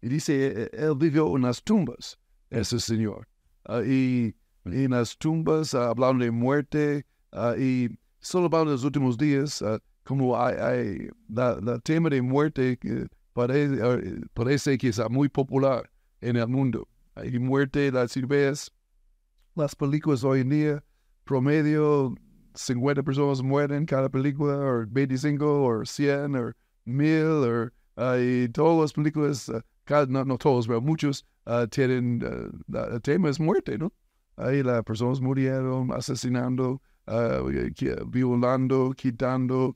[0.00, 2.18] Y dice, eh, él vivió en las tumbas,
[2.50, 3.26] ese señor.
[3.64, 7.06] Ah, y, en las tumbas, hablando de muerte,
[7.58, 9.64] y solo hablando de los últimos días,
[10.04, 12.78] como hay, hay la, la tema de muerte
[13.32, 13.80] parece,
[14.34, 16.86] parece que es muy popular en el mundo.
[17.14, 18.72] Hay muerte, las ves
[19.54, 20.84] las películas hoy en día,
[21.24, 22.14] promedio
[22.54, 26.52] 50 personas mueren cada película, o 25, o 100, o
[26.84, 27.70] 1000, o
[28.52, 29.50] todas las películas,
[29.84, 32.20] cada- no, no todos, pero muchos ah, tienen,
[32.68, 33.92] la- el tema es muerte, ¿no?
[34.36, 36.80] Ahí las personas murieron asesinando,
[38.06, 39.74] violando, quitando,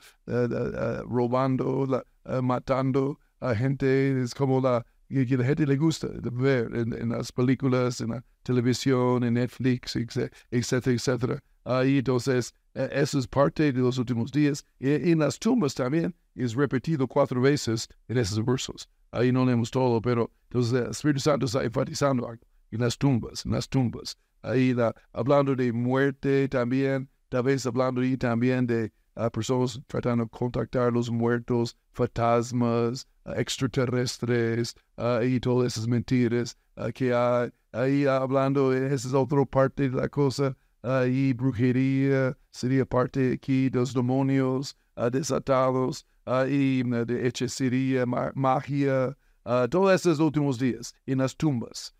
[1.06, 2.04] robando,
[2.42, 4.22] matando a gente.
[4.22, 8.24] Es como la que, la gente le gusta ver en, en las películas, en la
[8.42, 11.40] televisión, en Netflix, etc- etcétera, etcétera.
[11.64, 14.64] Ahí entonces, eh, eso es parte de los últimos días.
[14.78, 18.88] Y en las tumbas también es repetido cuatro veces en esos versos.
[19.12, 22.28] Ahí no leemos todo, pero entonces el Espíritu Santo está enfatizando
[22.70, 24.18] en las tumbas, en las tumbas.
[24.42, 30.24] Ahí la, hablando de muerte también, tal vez hablando ahí también de ah, personas tratando
[30.24, 36.58] de contactar a los muertos, fantasmas, ah, extraterrestres, ah, y todas esas mentiras
[36.94, 37.50] que hay.
[37.72, 40.56] Ahí ah, hablando, esa es otra parte de la cosa.
[40.84, 48.32] Ahí brujería sería parte aquí de los demonios ah, desatados, ahí mm, de hechicería, ma-
[48.34, 49.16] magia,
[49.46, 51.94] ah, todos esos últimos días en las tumbas.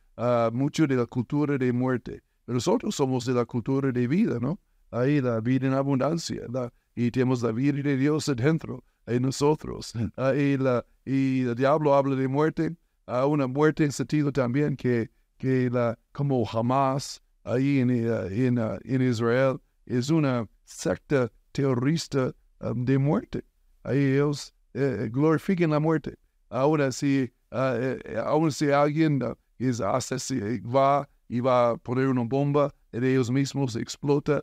[0.53, 2.20] mucho de la cultura de muerte.
[2.47, 4.61] Nosotros somos de la cultura de vida, ¿no?
[4.91, 6.43] Ahí la vida en abundancia.
[6.53, 9.93] La, y tenemos la vida de Dios adentro en nosotros.
[10.37, 12.76] Y, la, y el diablo habla de muerte,
[13.07, 18.78] una muerte en sentido también que, que la, como jamás ahí en, eh, en, ah,
[18.84, 23.45] en Israel es una secta terrorista um, de muerte.
[23.84, 26.16] Ahí ellos eh, glorifican la muerte.
[26.51, 29.20] Ahora si, uh, alguien
[29.59, 34.42] es va y va a poner una bomba en ellos mismos, explota,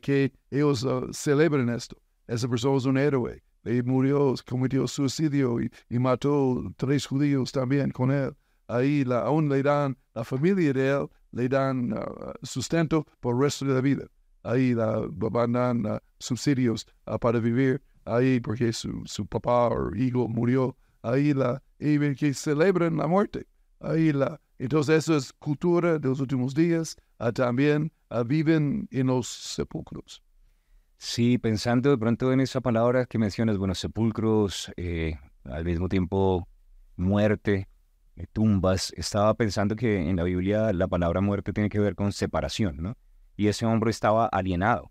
[0.00, 1.96] que ellos celebren esto.
[2.28, 3.42] Esa persona es un héroe.
[3.64, 8.34] Él murió, cometió suicidio y, y, mató tres judíos también con él.
[8.66, 11.94] Ahí aún le dan, la familia de él le dan
[12.42, 14.06] sustento por el resto de la vida.
[14.44, 16.86] Ahí la, van dan subsidios
[17.20, 20.76] para vivir ahí porque su, su papá o hijo murió.
[21.02, 23.46] Ahí la, y que celebran la muerte.
[23.80, 26.96] Ahí la, entonces eso es cultura de los últimos días.
[27.34, 27.92] también
[28.26, 30.22] viven en los sepulcros.
[30.98, 36.46] Sí, pensando de pronto en esa palabra que mencionas, bueno, sepulcros, eh, al mismo tiempo
[36.94, 37.68] muerte,
[38.32, 42.76] tumbas, estaba pensando que en la Biblia la palabra muerte tiene que ver con separación,
[42.78, 42.96] ¿no?
[43.36, 44.90] Y ese hombre estaba alienado,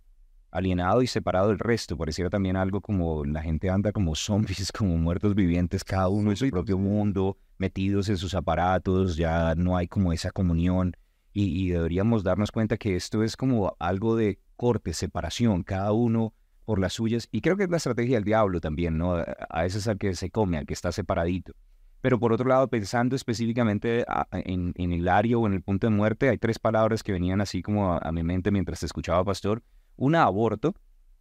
[0.50, 1.98] alienado y separado del resto.
[1.98, 6.38] Pareciera también algo como la gente anda como zombies, como muertos vivientes, cada uno en
[6.38, 10.96] su propio mundo, metidos en sus aparatos, ya no hay como esa comunión.
[11.34, 16.34] Y, deberíamos darnos cuenta que esto es como algo de corte, separación, cada uno
[16.66, 17.30] por las suyas.
[17.32, 19.16] Y creo que es la estrategia del diablo también, ¿no?
[19.16, 21.54] A ese es al que se come, al que está separadito.
[22.02, 25.92] Pero por otro lado, pensando específicamente en, en el área o en el punto de
[25.92, 29.64] muerte, hay tres palabras que venían así como a, mi mente mientras te escuchaba, Pastor.
[29.96, 30.76] Una, aborto,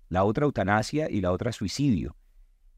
[0.08, 2.16] la otra, eutanasia y la otra, suicidio.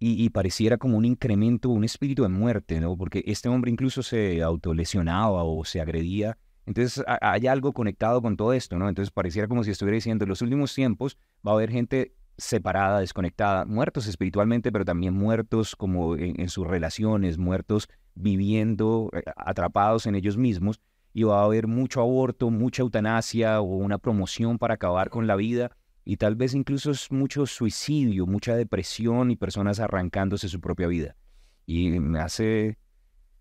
[0.04, 2.96] Y, pareciera como un incremento, un espíritu de muerte, ¿no?
[2.96, 6.36] Porque este hombre incluso se autolesionaba o se agredía
[6.66, 8.88] entonces hay algo conectado con todo esto, ¿no?
[8.88, 13.00] Entonces pareciera como si estuviera diciendo, en los últimos tiempos va a haber gente separada,
[13.00, 20.14] desconectada, muertos espiritualmente, pero también muertos como en, sus relaciones, muertos viviendo, eh, atrapados en
[20.14, 20.80] ellos mismos,
[21.14, 25.36] y va a haber mucho aborto, mucha eutanasia o una promoción para acabar con la
[25.36, 25.70] vida,
[26.04, 31.16] y tal vez incluso mucho suicidio, mucha depresión y personas arrancándose su propia vida.
[31.64, 32.78] Y me hace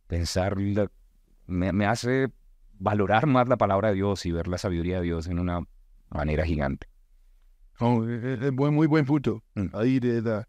[0.07, 0.55] pensar,
[1.47, 2.31] me, me hace
[2.77, 5.61] valorar más la palabra de Dios y ver la sabiduría de Dios en una
[6.09, 6.90] manera gigante.
[7.81, 9.43] Oh, es buen, muy buen punto.
[9.55, 9.67] Mm.
[9.73, 10.47] Ahí de la,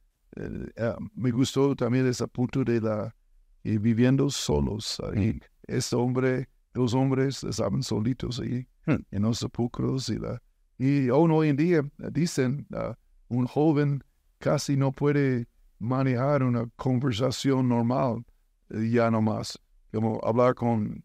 [0.78, 3.14] ah, me gustó también ese punto de la
[3.62, 5.00] viviendo solos.
[5.00, 5.34] Ahí.
[5.34, 5.40] Mm.
[5.66, 8.96] Este hombre, los hombres estaban solitos ahí mm.
[9.10, 10.40] en los sepulcros y la
[10.78, 12.94] y aún hoy en día dicen uh,
[13.28, 14.02] un joven
[14.38, 15.46] casi no puede
[15.78, 18.24] manejar una conversación normal
[18.70, 19.58] eh, ya no más
[19.92, 21.04] como hablar con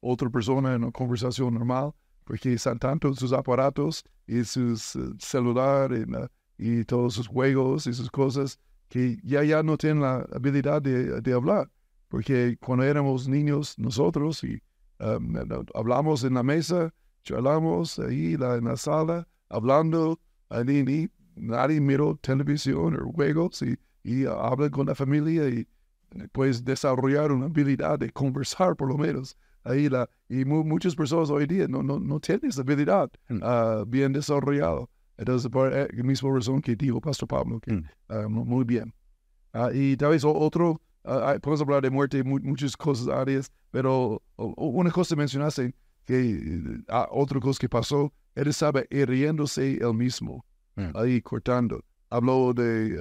[0.00, 1.92] otra persona en una conversación normal,
[2.28, 5.90] porque están tanto sus aparatos y sus uh, celular
[6.58, 8.60] y, todos sus juegos y sus cosas
[8.90, 11.70] que ya, ya no tienen la habilidad de, de hablar.
[12.08, 14.60] Porque cuando éramos niños nosotros y
[15.00, 15.36] um,
[15.74, 20.20] hablamos en la mesa, charlamos ahí la, en la sala, hablando,
[20.50, 25.66] y nadie miró televisión o juegos y, y habla con la familia y
[26.32, 29.34] puedes desarrollar una habilidad de conversar por lo menos
[29.68, 33.40] ahí la, y muchas personas hoy día no, no, no tienen esa habilidad mm.
[33.42, 34.86] ah, bien desarrollada.
[35.16, 37.84] Entonces, por la eh, misma razón que dijo Pastor Pablo, que, mm.
[38.08, 38.94] ah, muy bien.
[39.52, 45.16] Ah, y tal vez otro, podemos hablar de muerte, muchas cosas áreas, pero una cosa
[45.16, 50.44] mencionaste, que otra cosa que pasó, él estaba hiriéndose él mismo,
[50.76, 50.90] mm.
[50.94, 51.82] ahí cortando.
[52.10, 52.98] Habló de,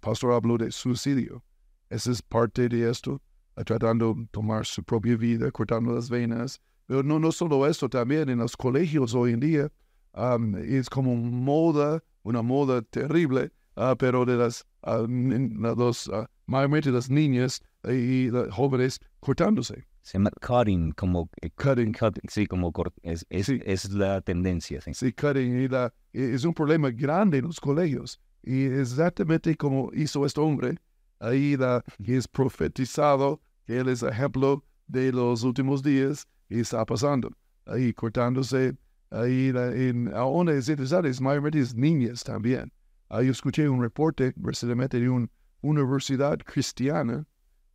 [0.00, 1.42] Pastor habló de suicidio.
[1.90, 3.20] Esa es parte de esto
[3.64, 6.60] tratando de tomar su propia vida, cortando las venas.
[6.86, 9.72] Pero no, no solo eso, también en los colegios hoy en día
[10.14, 16.90] um, es como moda, una moda terrible, uh, pero de las, uh, los, uh, mayormente
[16.90, 19.86] las niñas y los jóvenes cortándose.
[20.02, 21.94] Se llama cutting, como eh, cutting.
[22.28, 22.72] sí, como
[23.02, 24.80] es, es, es, la tendencia.
[24.80, 25.62] Sí, sí cutting.
[25.62, 28.20] Y la, es un problema grande en los colegios.
[28.42, 30.76] Y exactamente como hizo este hombre,
[31.22, 36.84] ahí la, que es profetizado, que él es ejemplo de los últimos días y está
[36.84, 37.30] pasando,
[37.64, 38.76] ahí cortándose,
[39.10, 42.72] ahí en, aún es interesante, es mayormente es niñas también.
[43.08, 45.28] Ahí escuché un reporte recientemente de una
[45.60, 47.24] universidad cristiana,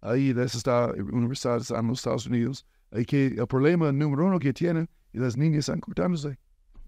[0.01, 4.53] ahí de esta universidad en los Estados Unidos, y que el problema número uno que
[4.53, 6.37] tienen y las niñas están cortándose,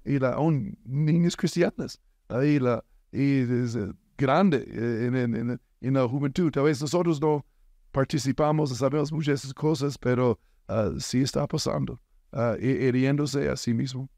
[0.04, 5.62] y la, aún niñas cristianas, ahí la, y es eh, grande eh, en, en, en,
[5.82, 6.52] en la juventud.
[6.52, 7.46] Tal vez nosotros no
[7.92, 12.00] participamos, sabemos muchas esas cosas, pero uh, sí está pasando,
[12.34, 14.10] uh, hiriéndose a sí mismo.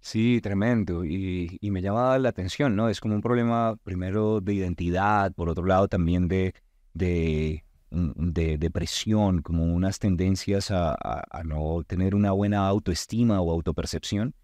[0.00, 1.04] Sí, tremendo.
[1.04, 2.88] Y, y me llama la atención, ¿no?
[2.88, 6.54] Es como un problema primero de identidad, por otro lado también de,
[6.94, 13.40] de, mm, de depresión, como unas tendencias a, a- a no tener una buena autoestima
[13.42, 14.34] o autopercepción.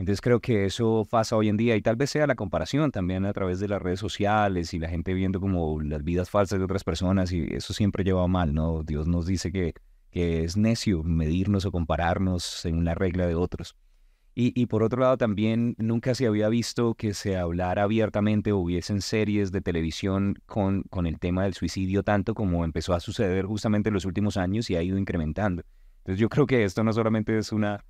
[0.00, 3.26] Entonces creo que eso pasa hoy en día y tal vez sea la comparación también
[3.26, 6.64] a través de las redes sociales y la gente viendo como las vidas falsas de
[6.64, 8.82] otras personas y eso siempre lleva mal, ¿no?
[8.82, 9.74] Dios nos dice que,
[10.10, 13.76] que es necio medirnos o compararnos en la regla de otros.
[14.34, 18.56] Y, y por otro lado también nunca se había visto que se hablara abiertamente o
[18.56, 23.44] hubiesen series de televisión con, con el tema del suicidio tanto como empezó a suceder
[23.44, 25.62] justamente en los últimos años y ha ido incrementando.
[25.98, 27.84] Entonces yo creo que esto no solamente es una,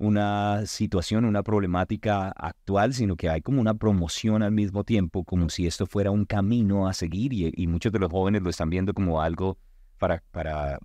[0.00, 5.50] una situación, una problemática actual, sino que hay como una promoción al mismo tiempo, como
[5.50, 8.70] si esto fuera un camino a seguir y, y muchos de los jóvenes lo están
[8.70, 9.58] viendo como algo
[9.98, 10.78] para, para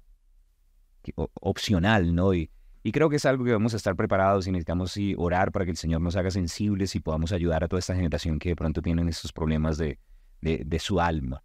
[1.35, 2.33] opcional, ¿no?
[2.33, 2.49] Y,
[2.83, 5.63] y creo que es algo que vamos a estar preparados y necesitamos sí, orar para
[5.63, 8.55] que el Señor nos haga sensibles y podamos ayudar a toda esta generación que de
[8.55, 9.97] pronto tienen estos problemas de,
[10.41, 11.41] de, de su alma.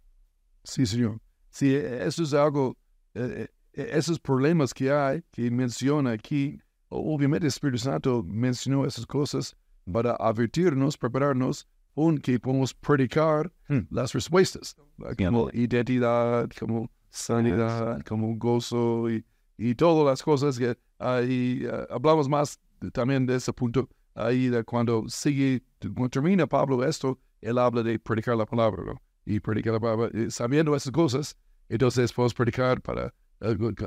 [0.63, 1.21] Sí, señor.
[1.49, 2.75] Sí, e- eso es algo,
[3.13, 6.59] eh, esos problemas que hay, que menciona aquí,
[6.91, 9.55] obviamente el Espíritu Santo mencionó esas cosas
[9.91, 13.87] para advertirnos, prepararnos, un que podemos predicar Hmm.
[13.89, 14.75] las respuestas,
[15.17, 19.25] como identidad, como sanidad, como gozo y,
[19.57, 22.59] y todas las cosas que ahí eh, hablamos más
[22.93, 27.97] también de ese punto ahí de cuando sigue, cuando termina Pablo esto, él habla de
[27.99, 29.01] predicar la palabra, ¿no?
[29.25, 31.37] Y predicar la palabra, eh, sabiendo esas cosas,
[31.69, 33.13] entonces podemos predicar para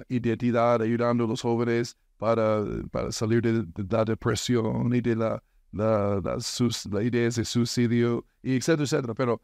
[0.08, 5.42] identidad, ayudando a los jóvenes para, para salir de, de la depresión y de la,
[5.72, 9.14] la, la, sus- la idea de suicidio, y etcétera, etcétera.
[9.14, 9.40] Pero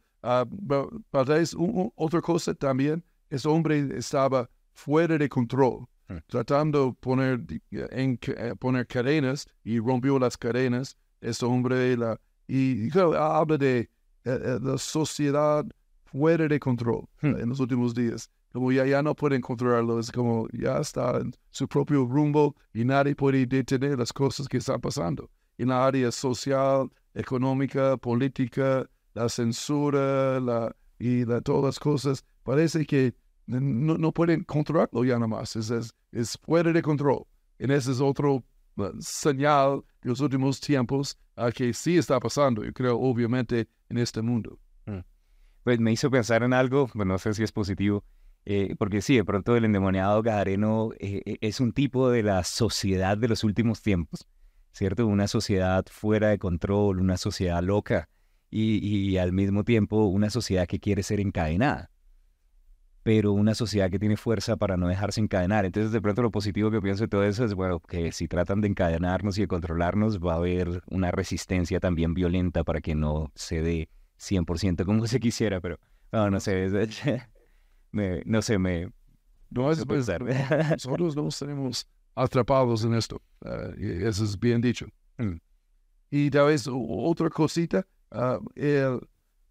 [1.27, 6.17] vez un- un- otra cosa también, ese hombre estaba fuera de control, Hmm.
[6.27, 7.39] tratando de poner,
[7.71, 10.97] en, eh, poner cadenas y rompió las cadenas.
[11.21, 13.89] Ese hombre, la, y, y claro, habla de eh,
[14.25, 15.65] eh, la sociedad
[16.05, 18.29] fuera de control eh, en los últimos días.
[18.51, 22.83] Como ya, ya no pueden controlarlo, es como ya está en su propio rumbo y
[22.83, 25.29] nadie puede detener las cosas que están pasando.
[25.57, 32.85] En la área social, económica, política, la censura la, y la, todas las cosas, parece
[32.85, 33.13] que
[33.47, 35.55] no, no pueden controlarlo ya nada más.
[35.55, 37.25] Es, es, es fuera de control.
[37.59, 38.43] Y ese es otro
[38.77, 43.97] uh, señal de los últimos tiempos a que sí está pasando, yo creo, obviamente, en
[43.97, 44.59] este mundo.
[45.63, 48.03] Pues me hizo pensar en algo, pues no sé si es positivo,
[48.45, 52.43] eh, porque sí, de pronto el endemoniado gadareno eh, eh, es un tipo de la
[52.43, 54.27] sociedad de los últimos tiempos,
[54.71, 55.05] ¿cierto?
[55.05, 58.09] Una sociedad fuera de control, una sociedad loca
[58.49, 61.91] y, al mismo tiempo una sociedad que quiere ser encadenada,
[63.03, 65.65] pero una sociedad que tiene fuerza para no dejarse encadenar.
[65.65, 68.59] Entonces, de pronto lo positivo que pienso de todo eso es, bueno, que si tratan
[68.61, 73.31] de encadenarnos y de controlarnos, va a haber una resistencia también violenta para que no
[73.35, 75.79] se dé 100% como se quisiera, pero
[76.11, 76.67] no, no sé,
[77.91, 78.91] me, no sé, me...
[79.49, 80.23] No, es, pensar.
[80.71, 81.85] nosotros no estaremos
[82.15, 83.21] atrapados en esto.
[83.77, 84.87] y eso es bien dicho.
[85.17, 85.37] Mm.
[86.09, 88.99] Y tal vez otra cosita, ah, él,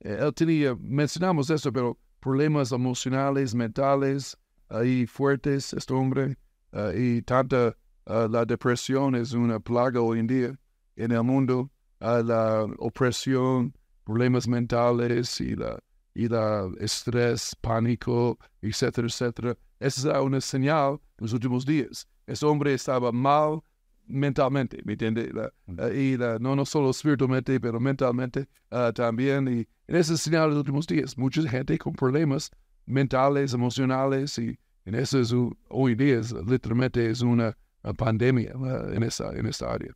[0.01, 4.37] él tenía, mencionamos eso, pero problemas emocionales, mentales,
[4.69, 6.37] ahí fuertes, este hombre,
[6.73, 7.77] ah, y tanta,
[8.07, 10.61] ah, la depresión es una plaga hoy en día
[10.97, 13.75] en el mundo, la opresión,
[14.05, 15.79] problemas mentales y la,
[16.15, 19.57] y la estrés, pánico, etcétera, etcétera.
[19.79, 22.07] Esa es una señal en los últimos días.
[22.27, 23.61] Ese hombre estaba mal
[24.07, 25.31] mentalmente, ¿me entiende?
[25.33, 25.53] La-
[25.89, 29.47] eh, y la- no, no solo espiritualmente, pero mentalmente ah, también.
[29.49, 31.17] Y en esa es señal de los últimos días.
[31.17, 32.51] Mucha gente con problemas
[32.87, 35.33] mentales, emocionales, y en eso es
[35.69, 39.95] hoy día es, literalmente es una, ah, pandemia ah, en, esa, en esa área.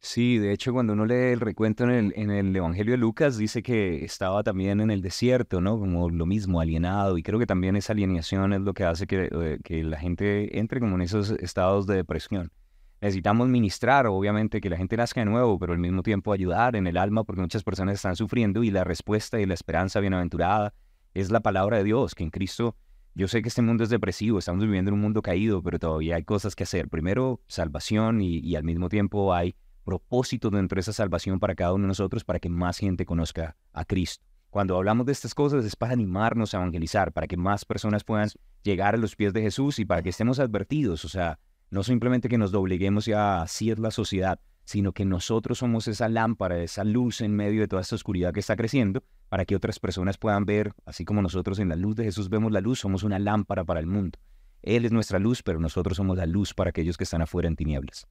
[0.00, 3.36] Sí, de hecho, cuando uno lee el recuento en el, en el Evangelio de Lucas,
[3.36, 5.78] dice que estaba también en el desierto, ¿no?
[5.78, 7.18] Como lo mismo, alienado.
[7.18, 10.58] Y creo que también esa alienación es lo que hace que, eh, que la gente
[10.58, 12.52] entre como en esos estados de depresión.
[13.00, 16.86] Necesitamos ministrar, obviamente, que la gente nazca de nuevo, pero al mismo tiempo ayudar en
[16.86, 20.72] el alma, porque muchas personas están sufriendo y la respuesta y la esperanza bienaventurada
[21.14, 22.76] es la palabra de Dios, que en Cristo,
[23.14, 26.16] yo sé que este mundo es depresivo, estamos viviendo en un mundo caído, pero todavía
[26.16, 26.88] hay cosas que hacer.
[26.88, 31.84] Primero, salvación y, y al mismo tiempo hay propósito de esa salvación para cada uno
[31.84, 34.26] de nosotros para que más gente conozca a Cristo.
[34.50, 38.28] Cuando hablamos de estas cosas es para animarnos a evangelizar, para que más personas puedan
[38.64, 41.38] llegar a los pies de Jesús y para que estemos advertidos, o sea,
[41.70, 45.86] no simplemente que nos dobleguemos y "Ah, así es la sociedad, sino que nosotros somos
[45.86, 49.54] esa lámpara, esa luz en medio de toda esta oscuridad que está creciendo, para que
[49.54, 52.80] otras personas puedan ver, así como nosotros en la luz de Jesús vemos la luz,
[52.80, 54.18] somos una lámpara para el mundo.
[54.62, 57.54] Él es nuestra luz, pero nosotros somos la luz para aquellos que están afuera en
[57.54, 58.08] tinieblas.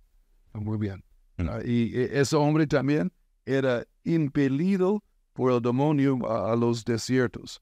[0.54, 1.04] Muy bien.
[1.38, 1.50] Mm.
[1.50, 3.12] Ah, y e- ese hombre también
[3.46, 7.62] era impelido por el demonio a, los desiertos.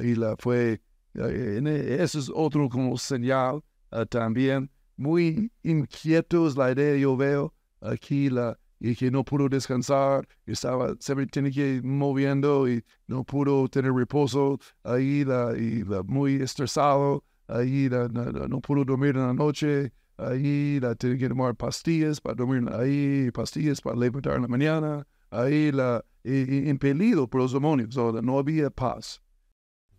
[0.00, 0.80] Y la fue,
[1.14, 4.70] eh, e- eso es otro como señal ah, también.
[4.96, 10.94] Muy inquieto es la idea, yo veo aquí, la, y que no pudo descansar, estaba,
[11.00, 17.24] siempre tiene que ir moviendo y no pudo tener reposo, ahí la, y muy estresado,
[17.48, 22.20] ahí la, la- no pudo dormir en la noche, ahí la tiene que tomar pastillas
[22.20, 27.96] para dormir ahí, pastillas para levantar en la mañana, ahí la impelido por los demonios,
[27.96, 29.20] o sea, no había paz.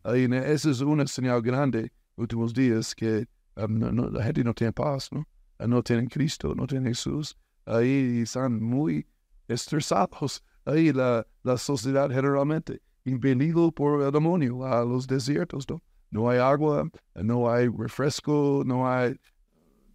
[0.03, 4.71] Ahí esa es una señal grande últimos días que um, no- la gente no tiene
[4.73, 5.27] paz, ¿no?
[5.59, 7.35] Ah, No tienen Cristo, no tienen Jesús.
[7.65, 9.05] Ahí están muy
[9.47, 10.43] estresados.
[10.65, 15.65] Ahí la, la sociedad generalmente impelido por el demonio a los desiertos.
[16.11, 19.15] No hay agua, no hay refresco, no hay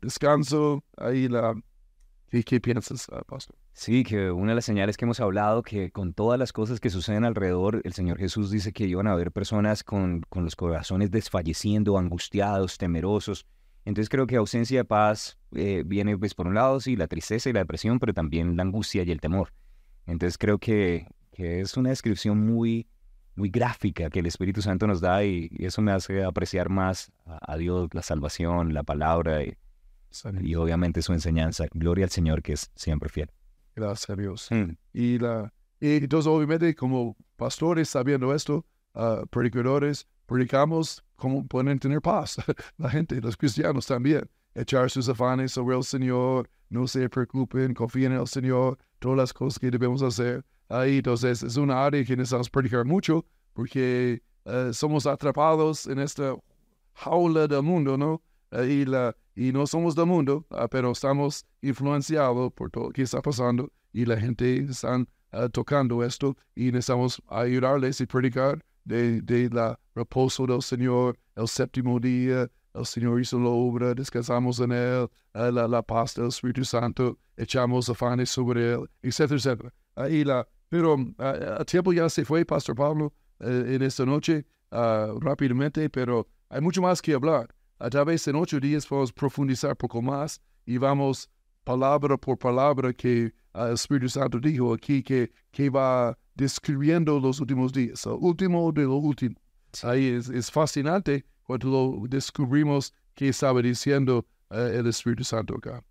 [0.01, 0.85] descanso.
[0.97, 1.55] Ahí la...
[2.29, 3.57] ¿Qué, qué piensas, ah, pastor?
[3.73, 6.89] Sí, que una de las señales que hemos hablado, que con todas las cosas que
[6.89, 11.11] suceden alrededor, el Señor Jesús dice que iban a haber personas con, con los corazones
[11.11, 13.47] desfalleciendo, angustiados, temerosos.
[13.85, 17.51] Entonces creo que ausencia de paz eh, viene, pues por un lado, sí, la tristeza
[17.51, 19.53] y la depresión, pero también la angustia y el temor.
[20.07, 22.87] Entonces creo que, que es una descripción muy,
[23.35, 27.11] muy gráfica que el Espíritu Santo nos da y, y eso me hace apreciar más
[27.27, 29.57] a, a Dios, la salvación, la palabra y,
[30.41, 31.67] y obviamente su enseñanza.
[31.73, 33.31] Gloria al Señor que es siempre fiel.
[33.75, 34.49] Gracias a Dios.
[34.51, 34.71] Mm.
[34.93, 42.01] Y, la, y entonces, obviamente, como pastores, sabiendo esto, ah, predicadores, predicamos cómo pueden tener
[42.01, 42.37] paz.
[42.79, 44.29] La gente, los cristianos también.
[44.55, 49.33] Echar sus afanes sobre el Señor, no se preocupen, confíen en el Señor, todas las
[49.33, 50.45] cosas que debemos hacer.
[50.69, 56.35] Ahí, entonces, es una área que necesitamos predicar mucho porque eh, somos atrapados en esta
[56.95, 58.23] jaula del mundo, ¿no?
[58.53, 63.01] Y, la, y no somos del mundo, ah, pero estamos influenciados por todo lo que
[63.01, 65.07] está pasando y la gente está
[65.51, 71.99] tocando esto y necesitamos ayudarles y predicar de, de la reposo del Señor, el séptimo
[71.99, 76.63] día, el Señor hizo la obra, descansamos en Él, eh, la, la paz del Espíritu
[76.63, 79.73] Santo, echamos afanes sobre Él, etcétera, etcétera.
[79.95, 84.45] Ahí la, pero ah, el tiempo ya se fue, Pastor Pablo, eh, en esta noche,
[84.71, 87.49] ah, rápidamente, pero hay mucho más que hablar.
[87.81, 91.31] A través en ocho días podemos profundizar poco más y vamos
[91.65, 97.41] palabra por palabra que ah, el Espíritu Santo dijo aquí que, que va describiendo los
[97.41, 99.35] últimos días, el último de lo último.
[99.83, 105.83] Ahí es, es fascinante cuando lo descubrimos que estaba diciendo eh, el Espíritu Santo acá.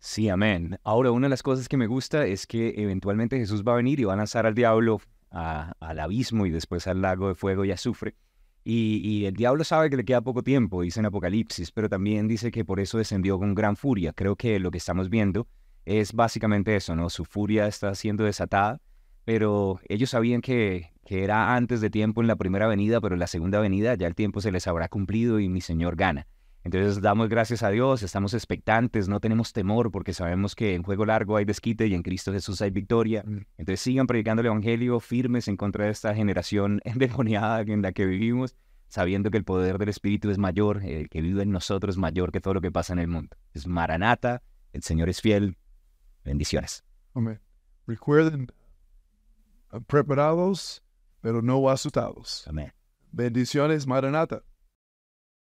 [0.00, 0.78] Sí, amén.
[0.84, 4.00] Ahora, una de las cosas que me gusta es que eventualmente Jesús va a venir
[4.00, 7.64] y va a lanzar al diablo a- al abismo y después al lago de fuego
[7.64, 8.14] y azufre.
[8.64, 12.26] Y, y el diablo sabe que le queda poco tiempo, dice en Apocalipsis, pero también
[12.26, 14.12] dice que por eso descendió con gran furia.
[14.14, 15.46] Creo que lo que estamos viendo
[15.84, 17.10] es básicamente eso, ¿no?
[17.10, 18.80] Su furia está siendo desatada,
[19.24, 23.20] pero ellos sabían que, que era antes de tiempo en la primera venida, pero en
[23.20, 26.26] la segunda venida ya el tiempo se les habrá cumplido y mi Señor gana.
[26.64, 31.04] Entonces damos gracias a Dios, estamos expectantes, no tenemos temor porque sabemos que en juego
[31.04, 33.22] largo hay desquite y en Cristo Jesús hay victoria.
[33.58, 38.06] Entonces sigan predicando el Evangelio firmes en contra de esta generación endemoniada en la que
[38.06, 38.56] vivimos,
[38.88, 42.32] sabiendo que el poder del Espíritu es mayor, el que vive en nosotros es mayor
[42.32, 43.36] que todo lo que pasa en el mundo.
[43.52, 44.42] Es Maranata,
[44.72, 45.58] el Señor es fiel.
[46.24, 46.82] Bendiciones.
[47.12, 47.40] Amén.
[47.86, 48.46] Recuerden,
[49.70, 50.82] ah, preparados,
[51.20, 52.48] pero no asustados.
[52.48, 52.72] Amén.
[53.12, 54.42] Bendiciones, Maranata.